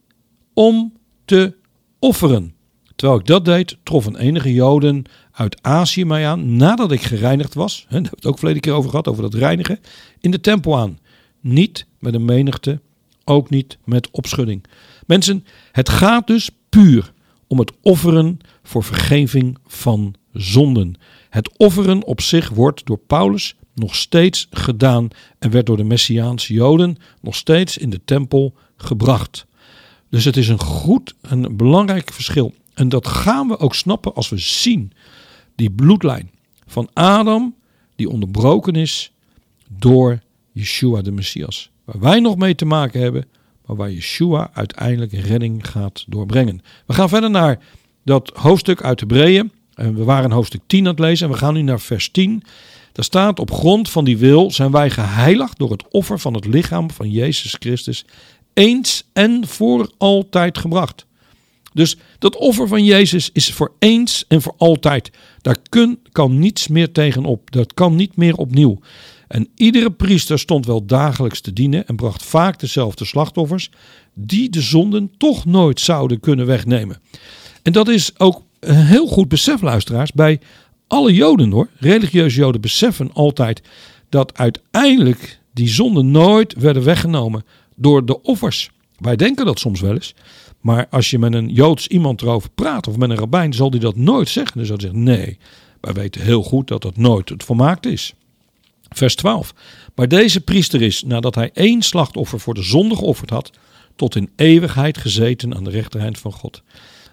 om 0.54 0.94
te 1.26 1.56
offeren. 2.00 2.54
Terwijl 2.96 3.20
ik 3.20 3.26
dat 3.26 3.46
deed, 3.46 3.78
troffen 3.84 4.16
enige 4.16 4.54
Joden 4.54 5.04
uit 5.32 5.58
Azië 5.62 6.06
mij 6.06 6.28
aan, 6.28 6.56
nadat 6.56 6.92
ik 6.92 7.02
gereinigd 7.02 7.54
was, 7.54 7.76
hè, 7.76 7.84
daar 7.84 7.92
hebben 7.92 8.10
we 8.12 8.16
het 8.16 8.26
ook 8.26 8.38
verleden 8.38 8.62
keer 8.62 8.74
over 8.74 8.90
gehad, 8.90 9.08
over 9.08 9.24
dat 9.24 9.34
reinigen, 9.34 9.80
in 10.20 10.32
de 10.32 10.42
tempel 10.42 10.78
aan. 10.78 11.00
Niet 11.40 11.86
met 12.00 12.14
een 12.14 12.26
menigte, 12.26 12.80
ook 13.24 13.50
niet 13.50 13.78
met 13.84 14.12
opschudding. 14.12 14.64
Mensen, 15.10 15.46
het 15.72 15.90
gaat 15.90 16.28
dus 16.28 16.50
puur 16.70 17.14
om 17.48 17.60
het 17.60 17.72
offeren 17.82 18.40
voor 18.64 18.84
vergeving 18.84 19.58
van 19.68 20.16
zonden. 20.34 20.96
Het 21.30 21.58
offeren 21.58 22.04
op 22.04 22.22
zich 22.22 22.50
wordt 22.50 22.86
door 22.86 22.98
Paulus 22.98 23.56
nog 23.76 23.96
steeds 23.96 24.48
gedaan 24.52 25.08
en 25.40 25.52
werd 25.52 25.66
door 25.66 25.78
de 25.78 25.84
Messiaanse 25.84 26.54
Joden 26.54 26.98
nog 27.22 27.36
steeds 27.36 27.78
in 27.78 27.90
de 27.90 28.02
tempel 28.06 28.54
gebracht. 28.78 29.46
Dus 30.10 30.26
het 30.26 30.38
is 30.38 30.48
een 30.48 30.60
goed 30.60 31.16
en 31.22 31.58
belangrijk 31.58 32.14
verschil. 32.14 32.54
En 32.74 32.90
dat 32.90 33.08
gaan 33.08 33.48
we 33.48 33.60
ook 33.60 33.76
snappen 33.76 34.14
als 34.14 34.30
we 34.30 34.38
zien 34.38 34.92
die 35.56 35.72
bloedlijn 35.72 36.32
van 36.66 36.90
Adam 36.94 37.56
die 37.96 38.10
onderbroken 38.10 38.76
is 38.76 39.12
door 39.70 40.20
Yeshua 40.52 41.02
de 41.02 41.12
Messias. 41.12 41.70
Waar 41.84 42.00
wij 42.00 42.20
nog 42.20 42.38
mee 42.38 42.56
te 42.56 42.66
maken 42.66 43.02
hebben, 43.02 43.26
maar 43.70 43.78
waar 43.78 43.92
Yeshua 43.92 44.50
uiteindelijk 44.54 45.12
redding 45.12 45.70
gaat 45.70 46.04
doorbrengen. 46.08 46.62
We 46.86 46.94
gaan 46.94 47.10
verder 47.10 47.30
naar 47.30 47.60
dat 48.04 48.32
hoofdstuk 48.34 48.84
uit 48.84 49.00
Hebreeën. 49.00 49.52
En 49.74 49.96
we 49.96 50.04
waren 50.04 50.32
hoofdstuk 50.32 50.62
10 50.68 50.80
aan 50.80 50.92
het 50.92 51.00
lezen 51.00 51.26
en 51.28 51.34
we 51.34 51.40
gaan 51.40 51.54
nu 51.54 51.62
naar 51.62 51.80
vers 51.80 52.10
10. 52.10 52.44
Daar 52.92 53.06
staat: 53.06 53.40
Op 53.40 53.52
grond 53.52 53.90
van 53.90 54.06
die 54.06 54.18
wil 54.18 54.52
zijn 54.52 54.72
wij 54.72 54.90
geheiligd 54.90 55.58
door 55.58 55.72
het 55.72 55.84
offer 55.90 56.20
van 56.20 56.34
het 56.34 56.46
lichaam 56.46 56.92
van 56.92 57.12
Jezus 57.12 57.56
Christus. 57.60 58.06
Eens 58.54 59.04
en 59.14 59.48
voor 59.48 59.92
altijd 59.98 60.58
gebracht. 60.58 61.06
Dus 61.74 61.98
dat 62.20 62.36
offer 62.36 62.68
van 62.68 62.84
Jezus 62.84 63.30
is 63.34 63.54
voor 63.54 63.72
eens 63.80 64.26
en 64.28 64.42
voor 64.42 64.54
altijd. 64.58 65.12
Daar 65.42 65.58
kun, 65.70 66.00
kan 66.12 66.40
niets 66.40 66.68
meer 66.68 66.92
tegenop. 66.92 67.52
Dat 67.52 67.74
kan 67.74 67.96
niet 67.96 68.16
meer 68.16 68.36
opnieuw. 68.36 68.80
En 69.30 69.48
iedere 69.56 69.92
priester 69.92 70.40
stond 70.40 70.66
wel 70.66 70.86
dagelijks 70.86 71.42
te 71.42 71.54
dienen 71.54 71.88
en 71.88 71.96
bracht 71.96 72.24
vaak 72.24 72.60
dezelfde 72.60 73.06
slachtoffers, 73.06 73.72
die 74.14 74.50
de 74.50 74.62
zonden 74.62 75.12
toch 75.18 75.46
nooit 75.46 75.80
zouden 75.80 76.20
kunnen 76.20 76.46
wegnemen. 76.46 77.02
En 77.64 77.72
dat 77.72 77.88
is 77.88 78.20
ook 78.20 78.44
heel 78.60 79.08
goed 79.08 79.28
besef, 79.28 79.62
luisteraars, 79.62 80.12
bij 80.12 80.40
alle 80.88 81.14
Joden 81.14 81.52
hoor. 81.52 81.68
Religieuze 81.78 82.40
Joden 82.40 82.62
beseffen 82.62 83.14
altijd 83.14 83.62
dat 84.10 84.38
uiteindelijk 84.38 85.40
die 85.54 85.68
zonden 85.68 86.12
nooit 86.12 86.54
werden 86.54 86.84
weggenomen 86.84 87.44
door 87.76 88.06
de 88.06 88.22
offers. 88.22 88.70
Wij 88.98 89.16
denken 89.16 89.46
dat 89.46 89.60
soms 89.60 89.82
wel 89.82 89.94
eens. 89.94 90.16
Maar 90.62 90.88
als 90.90 91.10
je 91.10 91.20
met 91.20 91.34
een 91.34 91.50
Joods 91.50 91.88
iemand 91.88 92.22
erover 92.22 92.50
praat 92.56 92.88
of 92.88 92.98
met 92.98 93.10
een 93.10 93.18
rabbijn, 93.18 93.54
zal 93.54 93.70
die 93.70 93.80
dat 93.80 93.96
nooit 93.96 94.30
zeggen. 94.30 94.66
Zal 94.66 94.76
hij 94.78 94.86
zeggen: 94.86 95.04
nee, 95.04 95.38
wij 95.82 95.94
weten 95.94 96.22
heel 96.22 96.44
goed 96.44 96.68
dat 96.68 96.82
dat 96.82 96.98
nooit 96.98 97.30
het 97.30 97.44
volmaakt 97.44 97.86
is. 97.86 98.14
Vers 98.90 99.16
12. 99.16 99.54
Maar 99.96 100.08
deze 100.08 100.42
priester 100.42 100.82
is, 100.82 101.04
nadat 101.04 101.36
hij 101.36 101.52
één 101.54 101.82
slachtoffer 101.82 102.40
voor 102.40 102.54
de 102.54 102.64
zonde 102.64 102.96
geofferd 102.96 103.30
had, 103.30 103.52
tot 103.96 104.16
in 104.16 104.30
eeuwigheid 104.36 104.98
gezeten 104.98 105.56
aan 105.56 105.64
de 105.64 105.70
rechterhand 105.70 106.18
van 106.18 106.32
God. 106.32 106.62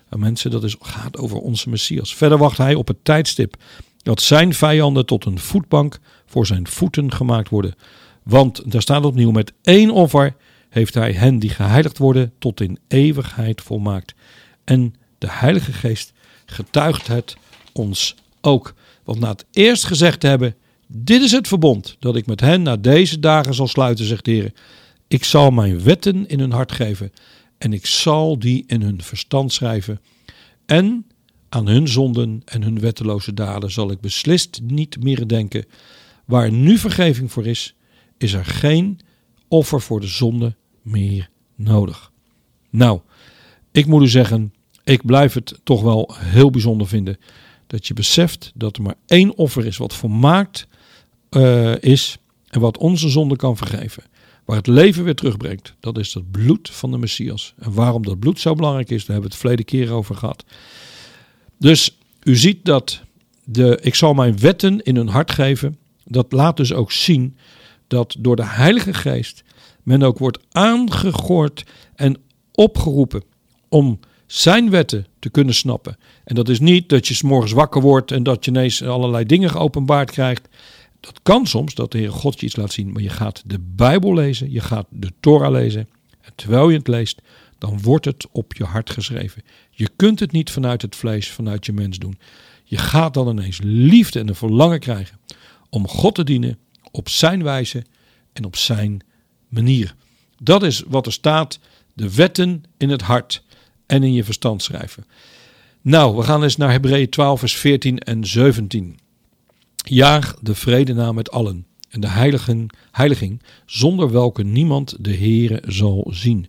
En 0.08 0.18
mensen, 0.18 0.50
dat 0.50 0.64
is, 0.64 0.76
gaat 0.80 1.16
over 1.16 1.38
onze 1.38 1.68
Messias. 1.68 2.14
Verder 2.14 2.38
wacht 2.38 2.58
hij 2.58 2.74
op 2.74 2.88
het 2.88 3.04
tijdstip 3.04 3.56
dat 4.02 4.20
zijn 4.22 4.54
vijanden 4.54 5.06
tot 5.06 5.24
een 5.24 5.38
voetbank 5.38 5.98
voor 6.26 6.46
zijn 6.46 6.68
voeten 6.68 7.12
gemaakt 7.12 7.48
worden. 7.48 7.74
Want 8.22 8.72
daar 8.72 8.82
staat 8.82 9.04
opnieuw 9.04 9.30
met 9.30 9.52
één 9.62 9.90
offer 9.90 10.34
heeft 10.68 10.94
hij 10.94 11.12
hen 11.12 11.38
die 11.38 11.50
geheiligd 11.50 11.98
worden 11.98 12.32
tot 12.38 12.60
in 12.60 12.78
eeuwigheid 12.88 13.62
volmaakt. 13.62 14.14
En 14.64 14.94
de 15.18 15.30
Heilige 15.30 15.72
Geest 15.72 16.12
getuigt 16.46 17.06
het 17.06 17.36
ons 17.72 18.14
ook. 18.40 18.74
Want 19.04 19.18
na 19.18 19.28
het 19.28 19.44
eerst 19.52 19.84
gezegd 19.84 20.20
te 20.20 20.26
hebben, 20.26 20.54
dit 20.86 21.22
is 21.22 21.32
het 21.32 21.48
verbond 21.48 21.96
dat 21.98 22.16
ik 22.16 22.26
met 22.26 22.40
hen 22.40 22.62
na 22.62 22.76
deze 22.76 23.18
dagen 23.18 23.54
zal 23.54 23.66
sluiten, 23.68 24.04
zegt 24.04 24.24
de 24.24 24.30
Heer. 24.30 24.52
Ik 25.08 25.24
zal 25.24 25.50
mijn 25.50 25.82
wetten 25.82 26.28
in 26.28 26.40
hun 26.40 26.52
hart 26.52 26.72
geven 26.72 27.12
en 27.58 27.72
ik 27.72 27.86
zal 27.86 28.38
die 28.38 28.64
in 28.66 28.82
hun 28.82 29.02
verstand 29.02 29.52
schrijven. 29.52 30.00
En 30.66 31.06
aan 31.48 31.66
hun 31.66 31.88
zonden 31.88 32.42
en 32.44 32.62
hun 32.62 32.80
wetteloze 32.80 33.34
daden 33.34 33.70
zal 33.70 33.90
ik 33.90 34.00
beslist 34.00 34.60
niet 34.62 35.02
meer 35.02 35.26
denken. 35.26 35.64
Waar 36.24 36.52
nu 36.52 36.78
vergeving 36.78 37.32
voor 37.32 37.46
is, 37.46 37.74
is 38.18 38.32
er 38.32 38.44
geen 38.44 39.00
offer 39.48 39.80
voor 39.80 40.00
de 40.00 40.06
zonde 40.06 40.54
meer 40.82 41.30
nodig. 41.54 42.12
Nou, 42.70 43.00
ik 43.72 43.86
moet 43.86 44.02
u 44.02 44.08
zeggen, 44.08 44.52
ik 44.84 45.06
blijf 45.06 45.34
het 45.34 45.60
toch 45.62 45.82
wel 45.82 46.14
heel 46.18 46.50
bijzonder 46.50 46.86
vinden 46.86 47.18
dat 47.66 47.86
je 47.86 47.94
beseft 47.94 48.52
dat 48.54 48.76
er 48.76 48.82
maar 48.82 48.96
één 49.06 49.36
offer 49.36 49.66
is 49.66 49.76
wat 49.76 49.94
volmaakt 49.94 50.66
uh, 51.36 51.74
is 51.80 52.18
en 52.48 52.60
wat 52.60 52.78
onze 52.78 53.08
zonde 53.08 53.36
kan 53.36 53.56
vergeven. 53.56 54.02
Waar 54.44 54.56
het 54.56 54.66
leven 54.66 55.04
weer 55.04 55.14
terugbrengt. 55.14 55.74
Dat 55.80 55.98
is 55.98 56.14
het 56.14 56.30
bloed 56.30 56.70
van 56.70 56.90
de 56.90 56.98
Messias. 56.98 57.54
En 57.58 57.72
waarom 57.72 58.02
dat 58.02 58.18
bloed 58.18 58.40
zo 58.40 58.54
belangrijk 58.54 58.90
is, 58.90 59.04
daar 59.04 59.12
hebben 59.16 59.24
we 59.24 59.30
het 59.30 59.40
verleden 59.40 59.64
keer 59.64 59.92
over 59.92 60.14
gehad. 60.14 60.44
Dus 61.58 61.98
u 62.22 62.36
ziet 62.36 62.64
dat 62.64 63.00
de, 63.44 63.78
ik 63.82 63.94
zal 63.94 64.14
mijn 64.14 64.38
wetten 64.38 64.82
in 64.82 64.96
hun 64.96 65.08
hart 65.08 65.30
geven. 65.30 65.78
Dat 66.04 66.32
laat 66.32 66.56
dus 66.56 66.72
ook 66.72 66.92
zien 66.92 67.36
dat 67.86 68.16
door 68.18 68.36
de 68.36 68.46
Heilige 68.46 68.94
Geest 68.94 69.44
men 69.82 70.02
ook 70.02 70.18
wordt 70.18 70.38
aangegord 70.52 71.64
en 71.94 72.16
opgeroepen 72.52 73.22
om 73.68 74.00
zijn 74.26 74.70
wetten 74.70 75.06
te 75.18 75.30
kunnen 75.30 75.54
snappen. 75.54 75.96
En 76.24 76.34
dat 76.34 76.48
is 76.48 76.60
niet 76.60 76.88
dat 76.88 77.08
je 77.08 77.14
s 77.14 77.22
morgens 77.22 77.52
wakker 77.52 77.80
wordt 77.80 78.12
en 78.12 78.22
dat 78.22 78.44
je 78.44 78.50
ineens 78.50 78.82
allerlei 78.82 79.24
dingen 79.24 79.50
geopenbaard 79.50 80.10
krijgt. 80.10 80.48
Dat 81.06 81.20
kan 81.22 81.46
soms, 81.46 81.74
dat 81.74 81.92
de 81.92 81.98
Heer 81.98 82.12
God 82.12 82.40
je 82.40 82.46
iets 82.46 82.56
laat 82.56 82.72
zien, 82.72 82.92
maar 82.92 83.02
je 83.02 83.10
gaat 83.10 83.42
de 83.46 83.58
Bijbel 83.60 84.14
lezen, 84.14 84.52
je 84.52 84.60
gaat 84.60 84.86
de 84.90 85.12
Torah 85.20 85.50
lezen. 85.52 85.88
En 86.20 86.32
terwijl 86.34 86.70
je 86.70 86.78
het 86.78 86.88
leest, 86.88 87.22
dan 87.58 87.80
wordt 87.82 88.04
het 88.04 88.26
op 88.32 88.54
je 88.54 88.64
hart 88.64 88.90
geschreven. 88.90 89.42
Je 89.70 89.90
kunt 89.96 90.20
het 90.20 90.32
niet 90.32 90.50
vanuit 90.50 90.82
het 90.82 90.96
vlees, 90.96 91.30
vanuit 91.30 91.66
je 91.66 91.72
mens 91.72 91.98
doen. 91.98 92.18
Je 92.64 92.78
gaat 92.78 93.14
dan 93.14 93.28
ineens 93.28 93.58
liefde 93.62 94.20
en 94.20 94.28
een 94.28 94.34
verlangen 94.34 94.80
krijgen 94.80 95.18
om 95.70 95.88
God 95.88 96.14
te 96.14 96.24
dienen 96.24 96.58
op 96.90 97.08
zijn 97.08 97.42
wijze 97.42 97.84
en 98.32 98.44
op 98.44 98.56
zijn 98.56 99.04
manier. 99.48 99.94
Dat 100.42 100.62
is 100.62 100.82
wat 100.86 101.06
er 101.06 101.12
staat, 101.12 101.58
de 101.92 102.14
wetten 102.14 102.62
in 102.76 102.90
het 102.90 103.02
hart 103.02 103.42
en 103.86 104.02
in 104.02 104.12
je 104.12 104.24
verstand 104.24 104.62
schrijven. 104.62 105.06
Nou, 105.80 106.16
we 106.16 106.22
gaan 106.22 106.42
eens 106.42 106.56
naar 106.56 106.70
Hebreeën 106.70 107.08
12, 107.08 107.38
vers 107.38 107.56
14 107.56 107.98
en 107.98 108.24
17. 108.24 108.98
Jaag 109.88 110.36
de 110.40 110.54
vrede 110.54 110.94
na 110.94 111.12
met 111.12 111.30
allen 111.30 111.66
en 111.88 112.00
de 112.00 112.08
heiligen, 112.08 112.66
heiliging, 112.90 113.42
zonder 113.66 114.10
welke 114.10 114.42
niemand 114.42 114.96
de 115.00 115.16
Heere 115.16 115.62
zal 115.66 116.06
zien. 116.10 116.46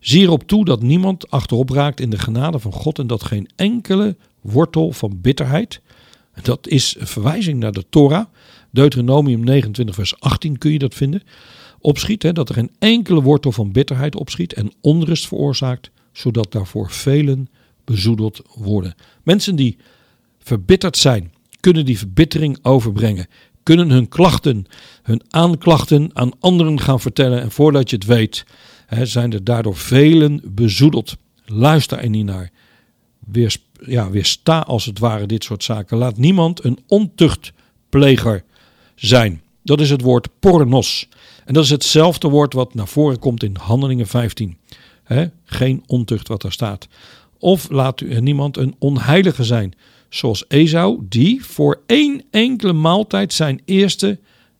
Zie 0.00 0.22
erop 0.22 0.42
toe 0.42 0.64
dat 0.64 0.82
niemand 0.82 1.30
achterop 1.30 1.70
raakt 1.70 2.00
in 2.00 2.10
de 2.10 2.18
genade 2.18 2.58
van 2.58 2.72
God 2.72 2.98
en 2.98 3.06
dat 3.06 3.24
geen 3.24 3.48
enkele 3.56 4.16
wortel 4.40 4.92
van 4.92 5.20
bitterheid, 5.20 5.80
dat 6.42 6.68
is 6.68 6.96
een 6.98 7.06
verwijzing 7.06 7.60
naar 7.60 7.72
de 7.72 7.84
Torah, 7.90 8.24
Deuteronomium 8.70 9.44
29 9.44 9.94
vers 9.94 10.20
18 10.20 10.58
kun 10.58 10.72
je 10.72 10.78
dat 10.78 10.94
vinden, 10.94 11.22
opschiet, 11.80 12.22
hè, 12.22 12.32
dat 12.32 12.48
er 12.48 12.54
geen 12.54 12.70
enkele 12.78 13.22
wortel 13.22 13.52
van 13.52 13.72
bitterheid 13.72 14.16
opschiet 14.16 14.52
en 14.52 14.72
onrust 14.80 15.26
veroorzaakt, 15.26 15.90
zodat 16.12 16.52
daarvoor 16.52 16.90
velen 16.90 17.48
bezoedeld 17.84 18.42
worden. 18.54 18.94
Mensen 19.22 19.56
die 19.56 19.76
verbitterd 20.38 20.96
zijn, 20.96 21.32
kunnen 21.60 21.84
die 21.84 21.98
verbittering 21.98 22.58
overbrengen. 22.62 23.26
Kunnen 23.62 23.90
hun 23.90 24.08
klachten, 24.08 24.66
hun 25.02 25.22
aanklachten 25.28 26.10
aan 26.12 26.32
anderen 26.40 26.80
gaan 26.80 27.00
vertellen. 27.00 27.40
En 27.40 27.50
voordat 27.50 27.90
je 27.90 27.96
het 27.96 28.04
weet, 28.04 28.44
hè, 28.86 29.06
zijn 29.06 29.32
er 29.32 29.44
daardoor 29.44 29.76
velen 29.76 30.40
bezoedeld. 30.44 31.16
Luister 31.44 31.98
er 31.98 32.08
niet 32.08 32.24
naar. 32.24 32.50
Weer, 33.18 33.56
ja, 33.86 34.10
weersta 34.10 34.60
als 34.60 34.84
het 34.84 34.98
ware 34.98 35.26
dit 35.26 35.44
soort 35.44 35.64
zaken. 35.64 35.98
Laat 35.98 36.16
niemand 36.16 36.64
een 36.64 36.78
ontuchtpleger 36.86 38.44
zijn. 38.94 39.42
Dat 39.62 39.80
is 39.80 39.90
het 39.90 40.00
woord 40.00 40.28
pornos. 40.40 41.08
En 41.44 41.54
dat 41.54 41.64
is 41.64 41.70
hetzelfde 41.70 42.28
woord 42.28 42.52
wat 42.52 42.74
naar 42.74 42.88
voren 42.88 43.18
komt 43.18 43.42
in 43.42 43.56
Handelingen 43.60 44.06
15. 44.06 44.56
geen 45.44 45.82
ontucht 45.86 46.28
wat 46.28 46.42
daar 46.42 46.52
staat. 46.52 46.88
Of 47.38 47.70
laat 47.70 48.00
u 48.00 48.20
niemand 48.20 48.56
een 48.56 48.74
onheilige 48.78 49.44
zijn, 49.44 49.74
zoals 50.08 50.44
Esau, 50.48 51.00
die 51.08 51.44
voor 51.44 51.82
één 51.86 52.22
enkele 52.30 52.72
maaltijd 52.72 53.32
zijn 53.32 53.62
eerste 53.64 54.18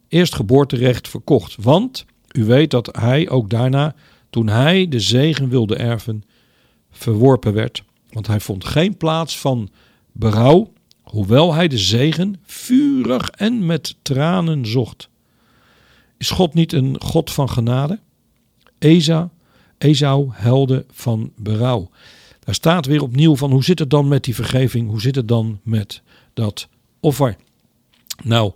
eerstgeboorterecht 0.09 1.09
verkocht. 1.09 1.57
Want 1.61 2.05
u 2.33 2.45
weet 2.45 2.71
dat 2.71 2.97
hij 3.01 3.29
ook 3.29 3.51
daarna, 3.51 3.95
toen 4.31 4.49
hij 4.49 4.89
de 4.89 5.01
zegen 5.01 5.49
wilde 5.49 5.77
erven, 5.77 6.25
verworpen 6.91 7.53
werd. 7.53 7.83
Want 8.11 8.27
hij 8.27 8.41
vond 8.41 8.65
geen 8.65 8.97
plaats 8.97 9.39
van 9.39 9.69
berouw, 10.13 10.73
hoewel 11.03 11.55
hij 11.55 11.69
de 11.69 11.79
zegen 11.79 12.37
vurig 12.45 13.29
en 13.31 13.67
met 13.67 13.97
tranen 14.03 14.67
zocht. 14.67 15.09
Is 16.17 16.31
God 16.31 16.55
niet 16.55 16.73
een 16.73 17.01
God 17.01 17.33
van 17.33 17.51
genade? 17.51 17.99
Esau, 18.79 19.29
Esau 19.79 20.29
helde 20.33 20.85
van 20.91 21.33
berouw. 21.37 21.91
Daar 22.49 22.57
staat 22.57 22.87
weer 22.87 23.03
opnieuw 23.03 23.37
van 23.37 23.51
hoe 23.51 23.65
zit 23.65 23.79
het 23.79 23.91
dan 23.91 24.09
met 24.09 24.25
die 24.25 24.35
vergeving? 24.35 24.89
Hoe 24.89 25.01
zit 25.01 25.15
het 25.15 25.29
dan 25.29 25.61
met 25.63 26.03
dat 26.35 26.69
offer? 27.01 27.37
Nou, 28.23 28.53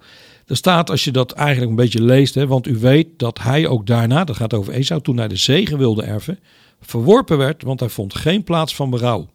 er 0.46 0.56
staat 0.56 0.90
als 0.90 1.04
je 1.04 1.10
dat 1.10 1.32
eigenlijk 1.32 1.70
een 1.70 1.76
beetje 1.76 2.02
leest, 2.02 2.34
hè, 2.34 2.46
want 2.46 2.66
u 2.66 2.78
weet 2.78 3.08
dat 3.16 3.38
hij 3.38 3.66
ook 3.66 3.86
daarna, 3.86 4.24
dat 4.24 4.36
gaat 4.36 4.54
over 4.54 4.72
Esau, 4.72 5.02
toen 5.02 5.16
hij 5.16 5.28
de 5.28 5.36
zegen 5.36 5.78
wilde 5.78 6.02
erven, 6.02 6.38
verworpen 6.80 7.38
werd, 7.38 7.62
want 7.62 7.80
hij 7.80 7.88
vond 7.88 8.14
geen 8.14 8.44
plaats 8.44 8.74
van 8.74 8.90
berouw. 8.90 9.28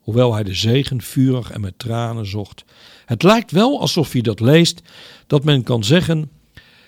Hoewel 0.00 0.34
hij 0.34 0.42
de 0.42 0.54
zegen 0.54 1.02
vurig 1.02 1.50
en 1.50 1.60
met 1.60 1.78
tranen 1.78 2.26
zocht. 2.26 2.64
Het 3.04 3.22
lijkt 3.22 3.50
wel 3.50 3.80
alsof 3.80 4.12
je 4.12 4.22
dat 4.22 4.40
leest, 4.40 4.82
dat 5.26 5.44
men 5.44 5.62
kan 5.62 5.84
zeggen: 5.84 6.30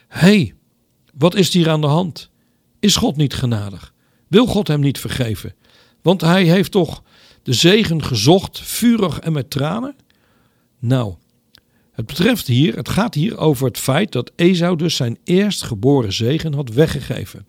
hey, 0.09 0.55
wat 1.18 1.35
is 1.35 1.53
hier 1.53 1.70
aan 1.70 1.81
de 1.81 1.87
hand? 1.87 2.31
Is 2.81 2.96
God 2.96 3.16
niet 3.16 3.35
genadig? 3.35 3.92
Wil 4.29 4.46
God 4.46 4.68
hem 4.68 4.81
niet 4.81 4.98
vergeven? 4.98 5.55
Want 6.05 6.21
hij 6.21 6.45
heeft 6.45 6.71
toch 6.71 7.03
de 7.43 7.53
zegen 7.53 8.03
gezocht, 8.03 8.61
vurig 8.61 9.19
en 9.19 9.33
met 9.33 9.51
tranen? 9.51 9.97
Nou, 10.79 11.14
het 11.93 12.07
betreft 12.07 12.47
hier, 12.47 12.77
het 12.77 12.88
gaat 12.88 13.14
hier 13.14 13.38
over 13.38 13.67
het 13.67 13.79
feit 13.79 14.12
dat 14.12 14.33
Esau 14.37 14.77
dus 14.77 14.97
zijn 14.97 15.19
eerstgeboren 15.25 16.12
zegen 16.12 16.55
had 16.55 16.69
weggegeven. 16.69 17.47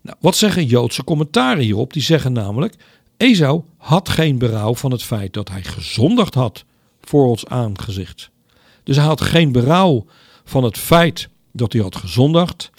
Nou, 0.00 0.16
wat 0.20 0.36
zeggen 0.36 0.66
Joodse 0.66 1.04
commentaren 1.04 1.62
hierop? 1.62 1.92
Die 1.92 2.02
zeggen 2.02 2.32
namelijk: 2.32 2.74
Esau 3.16 3.62
had 3.76 4.08
geen 4.08 4.38
berouw 4.38 4.74
van 4.74 4.90
het 4.90 5.02
feit 5.02 5.32
dat 5.32 5.48
hij 5.48 5.62
gezondigd 5.62 6.34
had 6.34 6.64
voor 7.00 7.26
ons 7.26 7.46
aangezicht. 7.46 8.30
Dus 8.82 8.96
hij 8.96 9.04
had 9.04 9.20
geen 9.20 9.52
berouw 9.52 10.06
van 10.44 10.64
het 10.64 10.78
feit 10.78 11.28
dat 11.50 11.72
hij 11.72 11.82
had 11.82 11.96
gezondigd. 11.96 12.70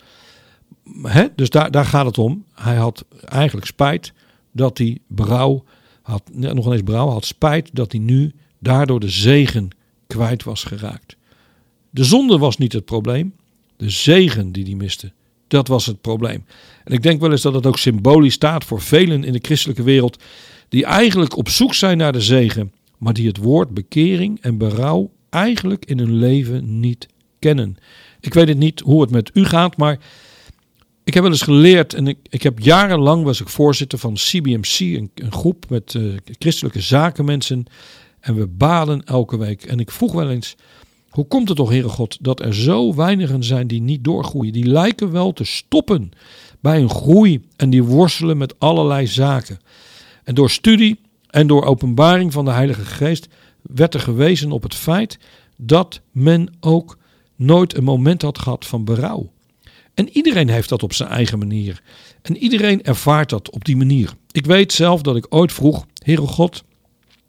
Dus 1.35 1.49
daar, 1.49 1.71
daar 1.71 1.85
gaat 1.85 2.05
het 2.05 2.17
om. 2.17 2.45
Hij 2.53 2.75
had 2.75 3.05
eigenlijk 3.25 3.67
spijt 3.67 4.13
dat 4.53 4.77
hij 4.77 4.97
berouw 5.07 5.63
had, 6.01 6.23
nog 6.33 6.71
eens 6.71 6.83
berouw, 6.83 7.07
had 7.07 7.25
spijt 7.25 7.69
dat 7.73 7.91
hij 7.91 8.01
nu 8.01 8.31
daardoor 8.59 8.99
de 8.99 9.09
zegen 9.09 9.69
kwijt 10.07 10.43
was 10.43 10.63
geraakt. 10.63 11.15
De 11.89 12.03
zonde 12.03 12.37
was 12.37 12.57
niet 12.57 12.73
het 12.73 12.85
probleem, 12.85 13.35
de 13.77 13.89
zegen 13.89 14.51
die 14.51 14.63
hij 14.63 14.75
miste, 14.75 15.11
dat 15.47 15.67
was 15.67 15.85
het 15.85 16.01
probleem. 16.01 16.45
En 16.83 16.93
ik 16.93 17.03
denk 17.03 17.21
wel 17.21 17.31
eens 17.31 17.41
dat 17.41 17.53
het 17.53 17.65
ook 17.65 17.77
symbolisch 17.77 18.33
staat 18.33 18.63
voor 18.63 18.81
velen 18.81 19.23
in 19.23 19.33
de 19.33 19.39
christelijke 19.41 19.83
wereld 19.83 20.23
die 20.69 20.85
eigenlijk 20.85 21.37
op 21.37 21.49
zoek 21.49 21.73
zijn 21.73 21.97
naar 21.97 22.11
de 22.11 22.21
zegen, 22.21 22.73
maar 22.97 23.13
die 23.13 23.27
het 23.27 23.37
woord 23.37 23.69
bekering 23.69 24.41
en 24.41 24.57
berouw 24.57 25.11
eigenlijk 25.29 25.85
in 25.85 25.97
hun 25.97 26.13
leven 26.13 26.79
niet 26.79 27.07
kennen. 27.39 27.77
Ik 28.19 28.33
weet 28.33 28.47
het 28.47 28.57
niet 28.57 28.79
hoe 28.79 29.01
het 29.01 29.11
met 29.11 29.31
u 29.33 29.45
gaat, 29.45 29.77
maar 29.77 29.99
ik 31.03 31.13
heb 31.13 31.23
wel 31.23 31.31
eens 31.31 31.41
geleerd 31.41 31.93
en 31.93 32.07
ik, 32.07 32.17
ik 32.29 32.43
heb 32.43 32.59
jarenlang 32.59 33.23
was 33.23 33.41
ik 33.41 33.49
voorzitter 33.49 33.99
van 33.99 34.13
CBMC, 34.13 34.79
een, 34.79 35.11
een 35.15 35.31
groep 35.31 35.65
met 35.69 35.93
uh, 35.93 36.13
christelijke 36.39 36.81
zakenmensen. 36.81 37.65
En 38.19 38.35
we 38.35 38.47
baden 38.47 39.03
elke 39.05 39.37
week. 39.37 39.63
En 39.63 39.79
ik 39.79 39.91
vroeg 39.91 40.13
wel 40.13 40.29
eens, 40.29 40.55
hoe 41.09 41.27
komt 41.27 41.47
het 41.47 41.57
toch, 41.57 41.69
Heere 41.69 41.89
God, 41.89 42.17
dat 42.21 42.39
er 42.41 42.55
zo 42.55 42.95
weinigen 42.95 43.43
zijn 43.43 43.67
die 43.67 43.81
niet 43.81 44.03
doorgroeien? 44.03 44.53
Die 44.53 44.65
lijken 44.65 45.11
wel 45.11 45.33
te 45.33 45.43
stoppen 45.43 46.11
bij 46.59 46.81
een 46.81 46.89
groei 46.89 47.41
en 47.55 47.69
die 47.69 47.83
worstelen 47.83 48.37
met 48.37 48.59
allerlei 48.59 49.07
zaken. 49.07 49.59
En 50.23 50.35
door 50.35 50.49
studie 50.49 50.99
en 51.29 51.47
door 51.47 51.65
openbaring 51.65 52.33
van 52.33 52.45
de 52.45 52.51
Heilige 52.51 52.85
Geest 52.85 53.27
werd 53.61 53.93
er 53.93 53.99
gewezen 53.99 54.51
op 54.51 54.63
het 54.63 54.75
feit 54.75 55.19
dat 55.57 56.01
men 56.11 56.55
ook 56.59 56.97
nooit 57.35 57.77
een 57.77 57.83
moment 57.83 58.21
had 58.21 58.39
gehad 58.39 58.65
van 58.65 58.83
berouw. 58.83 59.32
En 59.93 60.09
iedereen 60.09 60.49
heeft 60.49 60.69
dat 60.69 60.83
op 60.83 60.93
zijn 60.93 61.09
eigen 61.09 61.39
manier. 61.39 61.81
En 62.21 62.37
iedereen 62.37 62.83
ervaart 62.83 63.29
dat 63.29 63.49
op 63.49 63.65
die 63.65 63.77
manier. 63.77 64.13
Ik 64.31 64.45
weet 64.45 64.73
zelf 64.73 65.01
dat 65.01 65.15
ik 65.15 65.25
ooit 65.29 65.53
vroeg: 65.53 65.85
Heere 66.03 66.27
God, 66.27 66.63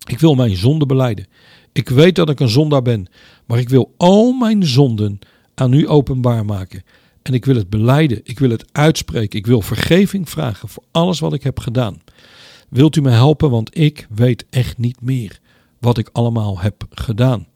ik 0.07 0.19
wil 0.19 0.35
mijn 0.35 0.57
zonde 0.57 0.87
beleiden. 0.87 1.27
Ik 1.73 1.89
weet 1.89 2.15
dat 2.15 2.31
ik 2.31 2.41
een 2.41 2.49
zondaar 2.49 2.83
ben, 2.83 3.07
maar 3.47 3.59
ik 3.59 3.69
wil 3.69 3.95
al 3.97 4.33
mijn 4.33 4.65
zonden 4.65 5.19
aan 5.55 5.73
u 5.73 5.89
openbaar 5.89 6.45
maken. 6.45 6.83
En 7.23 7.35
ik 7.35 7.45
wil 7.45 7.57
het 7.57 7.71
beleiden, 7.71 8.21
ik 8.23 8.39
wil 8.39 8.51
het 8.51 8.65
uitspreken, 8.73 9.39
ik 9.39 9.47
wil 9.47 9.61
vergeving 9.61 10.29
vragen 10.29 10.69
voor 10.69 10.85
alles 10.91 11.21
wat 11.21 11.33
ik 11.33 11.43
heb 11.43 11.59
gedaan. 11.59 12.03
Wilt 12.69 12.97
u 12.97 13.01
me 13.01 13.11
helpen, 13.11 13.51
want 13.51 13.79
ik 13.79 14.07
weet 14.15 14.47
echt 14.51 14.79
niet 14.79 15.01
meer 15.01 15.39
wat 15.79 15.99
ik 15.99 16.09
allemaal 16.13 16.61
heb 16.61 16.85
gedaan. 16.91 17.47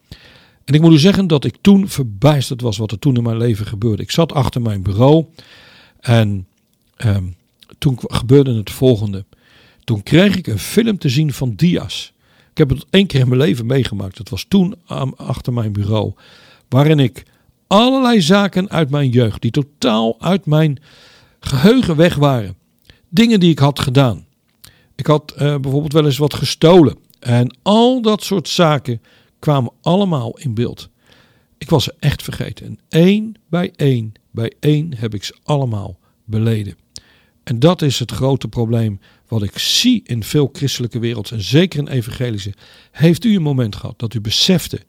En 0.68 0.74
ik 0.74 0.81
moet 0.81 0.92
u 0.92 0.98
zeggen 0.98 1.26
dat 1.26 1.44
ik 1.44 1.57
toen 1.61 1.88
verbijsterd 1.88 2.61
was 2.61 2.76
wat 2.76 2.92
er 2.92 2.98
toen 2.98 3.16
in 3.16 3.22
mijn 3.22 3.37
leven 3.37 3.66
gebeurde. 3.66 4.02
Ik 4.02 4.11
zat 4.11 4.33
achter 4.33 4.62
mijn 4.62 4.83
bureau 4.83 5.24
en 6.00 6.46
ehm, 6.96 7.24
toen 7.78 7.98
gebeurde 8.00 8.54
het 8.54 8.70
volgende. 8.70 9.24
Toen 9.85 10.02
kreeg 10.02 10.37
ik 10.37 10.46
een 10.46 10.59
film 10.59 10.98
te 10.98 11.09
zien 11.09 11.33
van 11.33 11.54
Diaz. 11.54 12.11
Ik 12.50 12.59
heb 12.59 12.68
het 12.68 12.85
één 12.90 13.07
keer 13.07 13.20
in 13.20 13.28
mijn 13.28 13.40
leven 13.40 13.66
meegemaakt. 13.66 14.16
Dat 14.16 14.28
was 14.28 14.44
toen 14.48 14.74
achter 15.16 15.52
mijn 15.52 15.72
bureau. 15.72 16.12
Waarin 16.68 16.98
ik 16.98 17.22
allerlei 17.66 18.20
zaken 18.20 18.70
uit 18.70 18.90
mijn 18.90 19.11
jeugd, 19.11 19.42
die 19.42 19.50
totaal 19.50 20.20
uit 20.20 20.46
mijn 20.46 20.83
geheugen 21.40 21.96
weg 21.96 22.14
waren. 22.14 22.57
Dingen 23.09 23.40
die 23.40 23.50
ik 23.50 23.59
had 23.59 23.81
gedaan. 23.81 24.26
Ik 24.94 25.07
had 25.07 25.33
uh, 25.33 25.38
bijvoorbeeld 25.38 25.92
wel 25.92 26.04
eens 26.04 26.18
wat 26.18 26.35
gestolen. 26.35 26.98
En 27.20 27.57
al 27.62 28.02
dat 28.02 28.22
soort 28.22 28.48
zaken 28.48 29.00
kwamen 29.38 29.72
allemaal 29.81 30.38
in 30.38 30.55
beeld. 30.55 30.88
Ik 31.59 31.70
was 31.70 31.85
ze 31.85 31.94
echt 31.98 32.22
vergeten. 32.22 32.66
En 32.66 32.79
één 32.88 33.35
bij 33.48 33.72
één 33.77 34.12
bij 34.38 34.53
één 34.61 34.94
heb 34.96 35.14
ik 35.14 35.24
ze 35.24 35.37
allemaal 35.42 35.98
beleden. 36.24 36.77
En 37.44 37.59
dat 37.59 37.83
is 37.83 37.98
het 37.98 38.11
grote 38.11 38.48
probleem 38.48 39.01
wat 39.29 39.42
ik 39.42 39.59
zie 39.59 40.03
in 40.05 40.22
veel 40.22 40.48
christelijke 40.53 40.98
werelds 40.98 41.31
en 41.31 41.42
zeker 41.42 41.79
in 41.79 41.88
evangelische. 41.88 42.55
Heeft 42.90 43.24
u 43.24 43.35
een 43.35 43.42
moment 43.42 43.77
gehad 43.77 43.98
dat 43.98 44.14
u 44.14 44.20
besefte, 44.20 44.81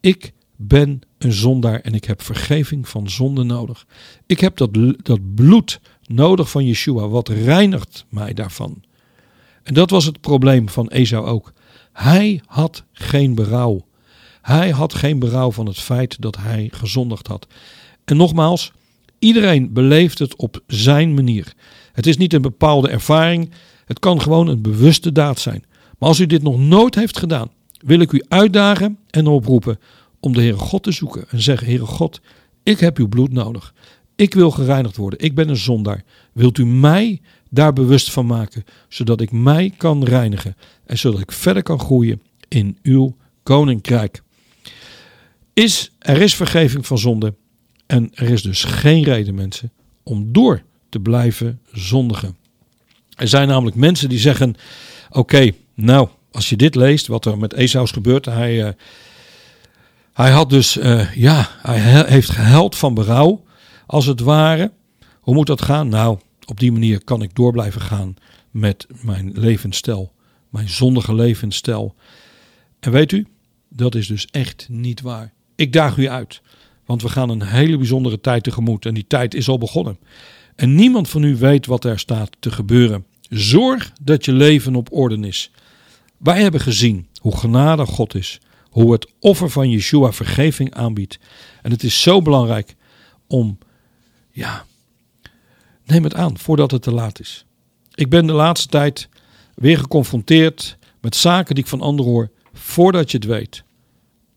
ik 0.00 0.32
ben 0.56 1.00
een 1.18 1.32
zondaar 1.32 1.80
en 1.80 1.94
ik 1.94 2.04
heb 2.04 2.22
vergeving 2.22 2.88
van 2.88 3.10
zonde 3.10 3.42
nodig. 3.42 3.86
Ik 4.26 4.40
heb 4.40 4.56
dat, 4.56 4.78
dat 5.02 5.34
bloed 5.34 5.80
nodig 6.02 6.50
van 6.50 6.66
Yeshua, 6.66 7.08
wat 7.08 7.28
reinigt 7.28 8.04
mij 8.08 8.34
daarvan. 8.34 8.82
En 9.62 9.74
dat 9.74 9.90
was 9.90 10.04
het 10.04 10.20
probleem 10.20 10.68
van 10.68 10.88
Esau 10.88 11.26
ook. 11.26 11.52
Hij 11.92 12.40
had 12.46 12.84
geen 12.92 13.34
berouw. 13.34 13.85
Hij 14.46 14.70
had 14.70 14.94
geen 14.94 15.18
berouw 15.18 15.52
van 15.52 15.66
het 15.66 15.78
feit 15.78 16.16
dat 16.20 16.36
hij 16.36 16.68
gezondigd 16.72 17.26
had. 17.26 17.46
En 18.04 18.16
nogmaals, 18.16 18.72
iedereen 19.18 19.72
beleeft 19.72 20.18
het 20.18 20.36
op 20.36 20.60
zijn 20.66 21.14
manier. 21.14 21.54
Het 21.92 22.06
is 22.06 22.16
niet 22.16 22.32
een 22.32 22.42
bepaalde 22.42 22.88
ervaring, 22.88 23.50
het 23.84 23.98
kan 23.98 24.20
gewoon 24.20 24.48
een 24.48 24.62
bewuste 24.62 25.12
daad 25.12 25.38
zijn. 25.38 25.64
Maar 25.98 26.08
als 26.08 26.18
u 26.18 26.26
dit 26.26 26.42
nog 26.42 26.58
nooit 26.58 26.94
heeft 26.94 27.18
gedaan, 27.18 27.50
wil 27.78 28.00
ik 28.00 28.12
u 28.12 28.22
uitdagen 28.28 28.98
en 29.10 29.26
oproepen 29.26 29.78
om 30.20 30.32
de 30.32 30.40
Heere 30.40 30.58
God 30.58 30.82
te 30.82 30.92
zoeken 30.92 31.24
en 31.28 31.42
zeggen: 31.42 31.66
Heere 31.66 31.86
God, 31.86 32.20
ik 32.62 32.80
heb 32.80 32.98
uw 32.98 33.08
bloed 33.08 33.32
nodig. 33.32 33.74
Ik 34.16 34.34
wil 34.34 34.50
gereinigd 34.50 34.96
worden. 34.96 35.18
Ik 35.18 35.34
ben 35.34 35.48
een 35.48 35.56
zondaar. 35.56 36.04
Wilt 36.32 36.58
u 36.58 36.66
mij 36.66 37.20
daar 37.50 37.72
bewust 37.72 38.10
van 38.10 38.26
maken, 38.26 38.64
zodat 38.88 39.20
ik 39.20 39.32
mij 39.32 39.74
kan 39.76 40.04
reinigen 40.04 40.56
en 40.84 40.98
zodat 40.98 41.20
ik 41.20 41.32
verder 41.32 41.62
kan 41.62 41.78
groeien 41.78 42.22
in 42.48 42.78
uw 42.82 43.16
koninkrijk? 43.42 44.24
Is, 45.64 45.90
er 45.98 46.20
is 46.20 46.34
vergeving 46.34 46.86
van 46.86 46.98
zonde 46.98 47.34
en 47.86 48.10
er 48.14 48.30
is 48.30 48.42
dus 48.42 48.64
geen 48.64 49.04
reden, 49.04 49.34
mensen, 49.34 49.72
om 50.02 50.32
door 50.32 50.62
te 50.88 51.00
blijven 51.00 51.60
zondigen. 51.72 52.36
Er 53.14 53.28
zijn 53.28 53.48
namelijk 53.48 53.76
mensen 53.76 54.08
die 54.08 54.18
zeggen: 54.18 54.54
Oké, 55.10 55.50
nou, 55.74 56.08
als 56.30 56.48
je 56.48 56.56
dit 56.56 56.74
leest, 56.74 57.06
wat 57.06 57.24
er 57.24 57.38
met 57.38 57.52
Esau 57.52 57.86
gebeurt, 57.86 58.24
hij, 58.24 58.66
uh, 58.66 58.68
hij 60.12 60.30
had 60.30 60.50
dus, 60.50 60.76
uh, 60.76 61.14
ja, 61.14 61.48
hij 61.62 62.04
heeft 62.06 62.30
gehuild 62.30 62.76
van 62.76 62.94
berouw, 62.94 63.44
als 63.86 64.06
het 64.06 64.20
ware. 64.20 64.72
Hoe 65.20 65.34
moet 65.34 65.46
dat 65.46 65.62
gaan? 65.62 65.88
Nou, 65.88 66.18
op 66.44 66.60
die 66.60 66.72
manier 66.72 67.04
kan 67.04 67.22
ik 67.22 67.34
door 67.34 67.52
blijven 67.52 67.80
gaan 67.80 68.16
met 68.50 68.86
mijn 69.00 69.30
levensstijl, 69.34 70.12
mijn 70.48 70.68
zondige 70.68 71.14
levensstijl. 71.14 71.94
En 72.80 72.90
weet 72.92 73.12
u, 73.12 73.26
dat 73.68 73.94
is 73.94 74.06
dus 74.06 74.26
echt 74.30 74.66
niet 74.70 75.00
waar. 75.00 75.34
Ik 75.56 75.72
daag 75.72 75.96
u 75.96 76.08
uit, 76.08 76.40
want 76.84 77.02
we 77.02 77.08
gaan 77.08 77.28
een 77.28 77.42
hele 77.42 77.76
bijzondere 77.76 78.20
tijd 78.20 78.42
tegemoet 78.42 78.86
en 78.86 78.94
die 78.94 79.06
tijd 79.06 79.34
is 79.34 79.48
al 79.48 79.58
begonnen. 79.58 79.98
En 80.54 80.74
niemand 80.74 81.08
van 81.08 81.22
u 81.22 81.36
weet 81.36 81.66
wat 81.66 81.84
er 81.84 81.98
staat 81.98 82.36
te 82.38 82.50
gebeuren. 82.50 83.06
Zorg 83.28 83.92
dat 84.02 84.24
je 84.24 84.32
leven 84.32 84.74
op 84.74 84.92
orde 84.92 85.18
is. 85.26 85.50
Wij 86.16 86.42
hebben 86.42 86.60
gezien 86.60 87.06
hoe 87.20 87.36
genadig 87.36 87.88
God 87.88 88.14
is, 88.14 88.40
hoe 88.70 88.92
het 88.92 89.12
offer 89.20 89.50
van 89.50 89.70
Yeshua 89.70 90.12
vergeving 90.12 90.74
aanbiedt. 90.74 91.18
En 91.62 91.70
het 91.70 91.82
is 91.82 92.02
zo 92.02 92.22
belangrijk 92.22 92.74
om, 93.26 93.58
ja, 94.30 94.64
neem 95.84 96.04
het 96.04 96.14
aan 96.14 96.38
voordat 96.38 96.70
het 96.70 96.82
te 96.82 96.92
laat 96.92 97.20
is. 97.20 97.44
Ik 97.94 98.10
ben 98.10 98.26
de 98.26 98.32
laatste 98.32 98.68
tijd 98.68 99.08
weer 99.54 99.78
geconfronteerd 99.78 100.76
met 101.00 101.16
zaken 101.16 101.54
die 101.54 101.64
ik 101.64 101.70
van 101.70 101.80
anderen 101.80 102.12
hoor. 102.12 102.30
Voordat 102.52 103.10
je 103.10 103.16
het 103.16 103.26
weet, 103.26 103.64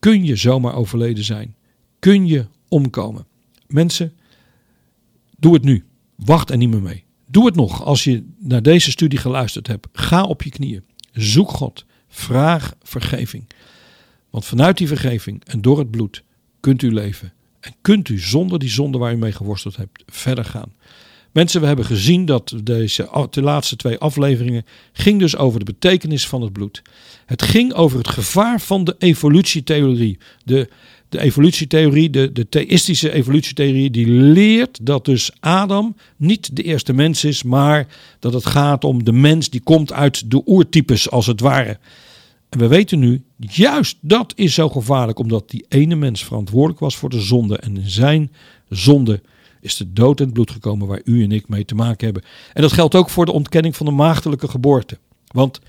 kun 0.00 0.24
je 0.24 0.36
zomaar 0.36 0.74
overleden 0.74 1.24
zijn. 1.24 1.54
Kun 1.98 2.26
je 2.26 2.46
omkomen. 2.68 3.26
Mensen, 3.66 4.12
doe 5.38 5.54
het 5.54 5.62
nu. 5.62 5.84
Wacht 6.16 6.50
er 6.50 6.56
niet 6.56 6.70
meer 6.70 6.82
mee. 6.82 7.04
Doe 7.26 7.46
het 7.46 7.54
nog 7.54 7.84
als 7.84 8.04
je 8.04 8.24
naar 8.38 8.62
deze 8.62 8.90
studie 8.90 9.18
geluisterd 9.18 9.66
hebt. 9.66 9.88
Ga 9.92 10.22
op 10.22 10.42
je 10.42 10.50
knieën. 10.50 10.84
Zoek 11.12 11.50
God. 11.50 11.84
Vraag 12.08 12.74
vergeving. 12.82 13.46
Want 14.30 14.44
vanuit 14.44 14.78
die 14.78 14.86
vergeving 14.86 15.44
en 15.44 15.60
door 15.60 15.78
het 15.78 15.90
bloed 15.90 16.24
kunt 16.60 16.82
u 16.82 16.92
leven. 16.92 17.32
En 17.60 17.74
kunt 17.80 18.08
u 18.08 18.18
zonder 18.18 18.58
die 18.58 18.68
zonde 18.68 18.98
waar 18.98 19.12
u 19.12 19.16
mee 19.16 19.32
geworsteld 19.32 19.76
hebt 19.76 20.02
verder 20.06 20.44
gaan. 20.44 20.72
Mensen, 21.32 21.60
we 21.60 21.66
hebben 21.66 21.84
gezien 21.84 22.24
dat 22.24 22.54
deze 22.64 23.26
de 23.30 23.42
laatste 23.42 23.76
twee 23.76 23.98
afleveringen 23.98 24.64
ging 24.92 25.18
dus 25.18 25.36
over 25.36 25.58
de 25.58 25.64
betekenis 25.64 26.26
van 26.26 26.42
het 26.42 26.52
bloed. 26.52 26.82
Het 27.26 27.42
ging 27.42 27.72
over 27.72 27.98
het 27.98 28.08
gevaar 28.08 28.60
van 28.60 28.84
de 28.84 28.94
evolutietheorie. 28.98 30.18
De, 30.44 30.68
de 31.08 31.20
evolutietheorie, 31.20 32.10
de, 32.10 32.32
de 32.32 32.48
theïstische 32.48 33.12
evolutietheorie, 33.12 33.90
die 33.90 34.06
leert 34.06 34.78
dat 34.82 35.04
dus 35.04 35.30
Adam 35.40 35.96
niet 36.16 36.56
de 36.56 36.62
eerste 36.62 36.92
mens 36.92 37.24
is, 37.24 37.42
maar 37.42 37.86
dat 38.18 38.32
het 38.32 38.46
gaat 38.46 38.84
om 38.84 39.04
de 39.04 39.12
mens 39.12 39.50
die 39.50 39.60
komt 39.60 39.92
uit 39.92 40.30
de 40.30 40.42
oertypes 40.46 41.10
als 41.10 41.26
het 41.26 41.40
ware. 41.40 41.78
En 42.48 42.58
we 42.58 42.66
weten 42.66 42.98
nu, 42.98 43.22
juist 43.36 43.96
dat 44.00 44.32
is 44.36 44.54
zo 44.54 44.68
gevaarlijk, 44.68 45.18
omdat 45.18 45.50
die 45.50 45.64
ene 45.68 45.94
mens 45.94 46.24
verantwoordelijk 46.24 46.80
was 46.80 46.96
voor 46.96 47.10
de 47.10 47.20
zonde. 47.20 47.56
En 47.56 47.76
in 47.76 47.90
zijn 47.90 48.32
zonde 48.68 49.20
is 49.60 49.76
de 49.76 49.92
dood 49.92 50.18
en 50.18 50.24
het 50.24 50.34
bloed 50.34 50.50
gekomen 50.50 50.86
waar 50.86 51.00
u 51.04 51.22
en 51.22 51.32
ik 51.32 51.48
mee 51.48 51.64
te 51.64 51.74
maken 51.74 52.04
hebben. 52.04 52.24
En 52.52 52.62
dat 52.62 52.72
geldt 52.72 52.94
ook 52.94 53.10
voor 53.10 53.26
de 53.26 53.32
ontkenning 53.32 53.76
van 53.76 53.86
de 53.86 53.92
maagdelijke 53.92 54.48
geboorte. 54.48 54.98
Want 55.26 55.60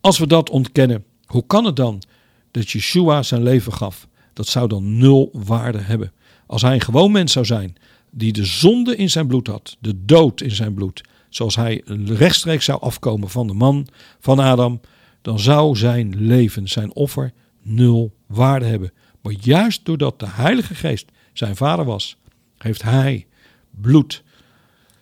als 0.00 0.18
we 0.18 0.26
dat 0.26 0.50
ontkennen, 0.50 1.04
hoe 1.26 1.46
kan 1.46 1.64
het 1.64 1.76
dan 1.76 2.02
dat 2.50 2.70
Yeshua 2.70 3.22
zijn 3.22 3.42
leven 3.42 3.72
gaf? 3.72 4.08
Dat 4.32 4.46
zou 4.46 4.68
dan 4.68 4.98
nul 4.98 5.30
waarde 5.32 5.78
hebben. 5.78 6.12
Als 6.46 6.62
hij 6.62 6.74
een 6.74 6.80
gewoon 6.80 7.12
mens 7.12 7.32
zou 7.32 7.44
zijn, 7.44 7.76
die 8.10 8.32
de 8.32 8.44
zonde 8.44 8.96
in 8.96 9.10
zijn 9.10 9.26
bloed 9.26 9.46
had, 9.46 9.76
de 9.80 10.04
dood 10.04 10.40
in 10.40 10.50
zijn 10.50 10.74
bloed, 10.74 11.00
zoals 11.28 11.56
hij 11.56 11.82
rechtstreeks 12.04 12.64
zou 12.64 12.80
afkomen 12.80 13.28
van 13.28 13.46
de 13.46 13.52
man, 13.52 13.86
van 14.20 14.38
Adam, 14.38 14.80
dan 15.22 15.38
zou 15.38 15.76
zijn 15.76 16.14
leven, 16.16 16.68
zijn 16.68 16.94
offer, 16.94 17.32
nul 17.62 18.14
waarde 18.26 18.64
hebben. 18.64 18.92
Maar 19.22 19.34
juist 19.40 19.84
doordat 19.84 20.20
de 20.20 20.28
Heilige 20.28 20.74
Geest 20.74 21.10
zijn 21.32 21.56
vader 21.56 21.84
was, 21.84 22.16
heeft 22.58 22.82
hij 22.82 23.26
bloed, 23.70 24.22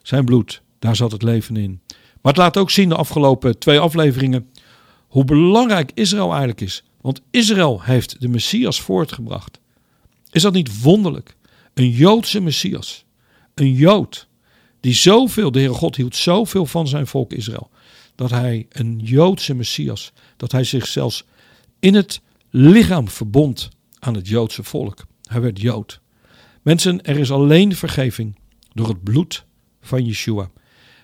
zijn 0.02 0.24
bloed, 0.24 0.62
daar 0.78 0.96
zat 0.96 1.12
het 1.12 1.22
leven 1.22 1.56
in. 1.56 1.80
Maar 2.22 2.32
het 2.32 2.36
laat 2.36 2.56
ook 2.56 2.70
zien 2.70 2.88
de 2.88 2.94
afgelopen 2.96 3.58
twee 3.58 3.78
afleveringen 3.78 4.50
hoe 5.08 5.24
belangrijk 5.24 5.90
Israël 5.94 6.28
eigenlijk 6.28 6.60
is. 6.60 6.84
Want 7.00 7.20
Israël 7.30 7.82
heeft 7.82 8.20
de 8.20 8.28
Messias 8.28 8.80
voortgebracht. 8.80 9.60
Is 10.30 10.42
dat 10.42 10.52
niet 10.52 10.82
wonderlijk? 10.82 11.36
Een 11.74 11.90
Joodse 11.90 12.40
Messias. 12.40 13.04
Een 13.54 13.72
Jood 13.72 14.28
die 14.80 14.94
zoveel, 14.94 15.50
de 15.50 15.58
Heere 15.58 15.74
God 15.74 15.96
hield 15.96 16.16
zoveel 16.16 16.66
van 16.66 16.88
zijn 16.88 17.06
volk 17.06 17.32
Israël 17.32 17.70
dat 18.16 18.30
hij 18.30 18.66
een 18.68 18.98
Joodse 18.98 19.54
Messias, 19.54 20.12
dat 20.36 20.52
hij 20.52 20.64
zich 20.64 20.86
zelfs 20.86 21.24
in 21.80 21.94
het 21.94 22.20
lichaam 22.50 23.08
verbond 23.08 23.68
aan 23.98 24.14
het 24.14 24.28
Joodse 24.28 24.62
volk. 24.62 25.06
Hij 25.22 25.40
werd 25.40 25.60
Jood. 25.60 26.00
Mensen, 26.62 27.02
er 27.02 27.18
is 27.18 27.30
alleen 27.30 27.76
vergeving 27.76 28.38
door 28.76 28.88
het 28.88 29.02
bloed 29.02 29.44
van 29.80 30.04
Yeshua. 30.04 30.50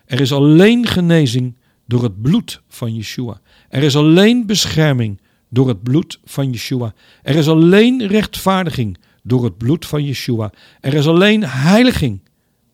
Er 0.05 0.21
is 0.21 0.33
alleen 0.33 0.87
genezing 0.87 1.57
door 1.87 2.03
het 2.03 2.23
bloed 2.23 2.63
van 2.69 2.95
Yeshua. 2.95 3.41
Er 3.69 3.83
is 3.83 3.97
alleen 3.97 4.47
bescherming 4.47 5.21
door 5.49 5.69
het 5.69 5.83
bloed 5.83 6.21
van 6.25 6.51
Yeshua. 6.51 6.95
Er 7.23 7.35
is 7.35 7.49
alleen 7.49 8.07
rechtvaardiging 8.07 8.99
door 9.23 9.45
het 9.45 9.59
bloed 9.59 9.87
van 9.87 10.05
Yeshua. 10.05 10.53
Er 10.81 10.95
is 10.95 11.07
alleen 11.07 11.45
heiliging 11.45 12.21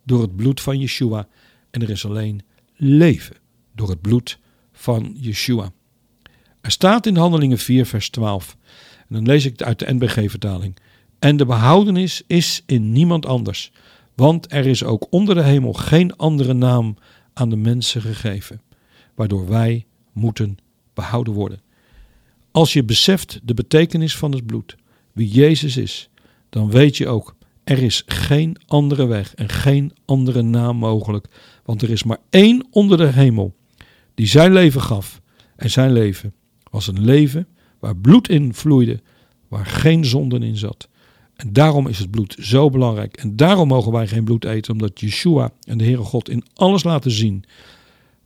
door 0.05 0.21
het 0.21 0.37
bloed 0.37 0.61
van 0.61 0.79
Yeshua. 0.79 1.29
En 1.71 1.83
er 1.83 1.91
is 1.91 2.05
alleen 2.05 2.41
leven 2.77 3.37
door 3.75 3.89
het 3.89 4.01
bloed 4.01 4.39
van 4.73 5.17
Yeshua. 5.21 5.73
Er 6.61 6.71
staat 6.71 7.07
in 7.07 7.17
Handelingen 7.17 7.59
4, 7.59 7.87
vers 7.87 8.11
12. 8.11 8.57
En 8.99 9.15
dan 9.15 9.27
lees 9.27 9.45
ik 9.45 9.51
het 9.51 9.63
uit 9.63 9.79
de 9.79 9.95
NBG-vertaling. 9.95 10.77
En 11.19 11.37
de 11.37 11.47
behoudenis 11.47 12.23
is 12.27 12.63
in 12.67 12.93
niemand 12.93 13.27
anders, 13.27 13.73
want 14.19 14.53
er 14.53 14.67
is 14.67 14.85
ook 14.85 15.07
onder 15.11 15.35
de 15.35 15.43
hemel 15.43 15.73
geen 15.73 16.17
andere 16.17 16.53
naam 16.53 16.97
aan 17.33 17.51
de 17.51 17.57
mensen 17.57 18.03
gegeven, 18.03 18.61
waardoor 19.15 19.49
wij 19.49 19.87
moeten 20.13 20.57
behouden 20.95 21.33
worden. 21.33 21.61
Als 22.51 22.73
je 22.73 22.85
beseft 22.85 23.41
de 23.43 23.55
betekenis 23.55 24.17
van 24.17 24.33
het 24.33 24.47
bloed, 24.47 24.77
wie 25.13 25.29
Jezus 25.29 25.77
is, 25.77 26.11
dan 26.49 26.71
weet 26.71 26.97
je 26.97 27.09
ook, 27.09 27.37
er 27.65 27.83
is 27.83 28.03
geen 28.07 28.57
andere 28.67 29.07
weg 29.07 29.35
en 29.35 29.49
geen 29.49 29.93
andere 30.05 30.43
naam 30.43 30.77
mogelijk, 30.77 31.27
want 31.65 31.83
er 31.83 31.91
is 31.91 32.03
maar 32.03 32.21
één 32.31 32.67
onder 32.71 32.99
de 32.99 33.13
hemel 33.13 33.55
die 34.15 34.27
zijn 34.27 34.53
leven 34.53 34.83
gaf. 34.83 35.21
En 35.57 35.71
zijn 35.71 35.93
leven 35.93 36.35
was 36.71 36.87
een 36.87 37.05
leven 37.05 37.49
waar 37.79 37.97
bloed 37.97 38.29
in 38.29 38.55
vloeide, 38.55 39.01
waar 39.49 39.67
geen 39.67 40.05
zonden 40.05 40.43
in 40.43 40.57
zat. 40.57 40.89
En 41.39 41.53
daarom 41.53 41.87
is 41.87 41.99
het 41.99 42.11
bloed 42.11 42.37
zo 42.41 42.71
belangrijk. 42.71 43.17
En 43.17 43.37
daarom 43.37 43.69
mogen 43.69 43.93
wij 43.93 44.07
geen 44.07 44.25
bloed 44.25 44.45
eten, 44.45 44.73
omdat 44.73 45.01
Yeshua 45.01 45.51
en 45.63 45.79
de 45.79 45.85
Heere 45.85 46.03
God 46.03 46.29
in 46.29 46.45
alles 46.55 46.83
laten 46.83 47.11
zien, 47.11 47.45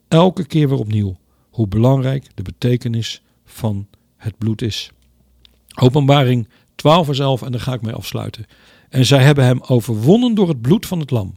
elke 0.09 0.47
keer 0.47 0.69
weer 0.69 0.79
opnieuw, 0.79 1.17
hoe 1.51 1.67
belangrijk 1.67 2.27
de 2.35 2.43
betekenis 2.43 3.23
van 3.45 3.87
het 4.17 4.39
bloed 4.39 4.63
is. 4.63 4.91
Openbaring 5.81 6.49
12 6.75 7.07
vers 7.07 7.19
11 7.19 7.43
en 7.43 7.53
daar 7.53 7.61
ga 7.61 7.73
ik 7.73 7.83
mee 7.83 7.95
afsluiten. 7.95 8.47
En 8.89 9.07
zij 9.07 9.23
hebben 9.23 9.45
hem 9.45 9.61
overwonnen 9.61 10.35
door 10.35 10.49
het 10.49 10.61
bloed 10.61 10.87
van 10.87 11.01
het 11.01 11.11
lam 11.11 11.37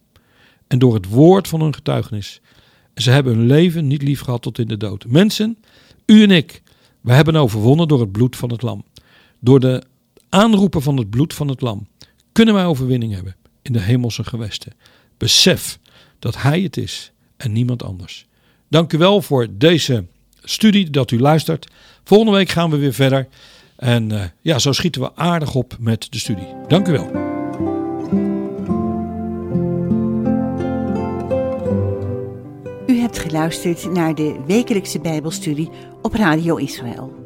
en 0.67 0.79
door 0.79 0.93
het 0.93 1.09
woord 1.09 1.47
van 1.47 1.61
hun 1.61 1.73
getuigenis. 1.73 2.41
Ze 2.93 3.11
hebben 3.11 3.35
hun 3.35 3.45
leven 3.45 3.87
niet 3.87 4.01
lief 4.01 4.21
gehad 4.21 4.41
tot 4.41 4.59
in 4.59 4.67
de 4.67 4.77
dood. 4.77 5.05
Mensen, 5.07 5.57
u 6.05 6.23
en 6.23 6.31
ik, 6.31 6.61
we 7.01 7.13
hebben 7.13 7.35
overwonnen 7.35 7.87
door 7.87 7.99
het 7.99 8.11
bloed 8.11 8.35
van 8.35 8.51
het 8.51 8.61
lam. 8.61 8.83
Door 9.39 9.59
de 9.59 9.83
aanroepen 10.35 10.81
van 10.81 10.97
het 10.97 11.09
bloed 11.09 11.33
van 11.33 11.47
het 11.47 11.61
lam 11.61 11.87
kunnen 12.31 12.53
wij 12.53 12.65
overwinning 12.65 13.13
hebben 13.13 13.35
in 13.61 13.73
de 13.73 13.81
hemelse 13.81 14.23
gewesten. 14.23 14.73
Besef 15.17 15.79
dat 16.19 16.41
Hij 16.41 16.61
het 16.61 16.77
is 16.77 17.11
en 17.37 17.51
niemand 17.51 17.83
anders. 17.83 18.25
Dank 18.67 18.93
u 18.93 18.97
wel 18.97 19.21
voor 19.21 19.47
deze 19.51 20.05
studie, 20.43 20.89
dat 20.89 21.11
u 21.11 21.19
luistert. 21.19 21.67
Volgende 22.03 22.33
week 22.33 22.49
gaan 22.49 22.69
we 22.69 22.77
weer 22.77 22.93
verder. 22.93 23.27
En 23.75 24.09
uh, 24.09 24.23
ja, 24.41 24.59
zo 24.59 24.71
schieten 24.71 25.01
we 25.01 25.15
aardig 25.15 25.55
op 25.55 25.75
met 25.79 26.07
de 26.09 26.19
studie. 26.19 26.47
Dank 26.67 26.87
u 26.87 26.91
wel. 26.91 27.11
U 32.87 32.99
hebt 32.99 33.19
geluisterd 33.19 33.91
naar 33.91 34.15
de 34.15 34.43
wekelijkse 34.47 34.99
Bijbelstudie 34.99 35.69
op 36.01 36.13
Radio 36.13 36.55
Israël. 36.55 37.24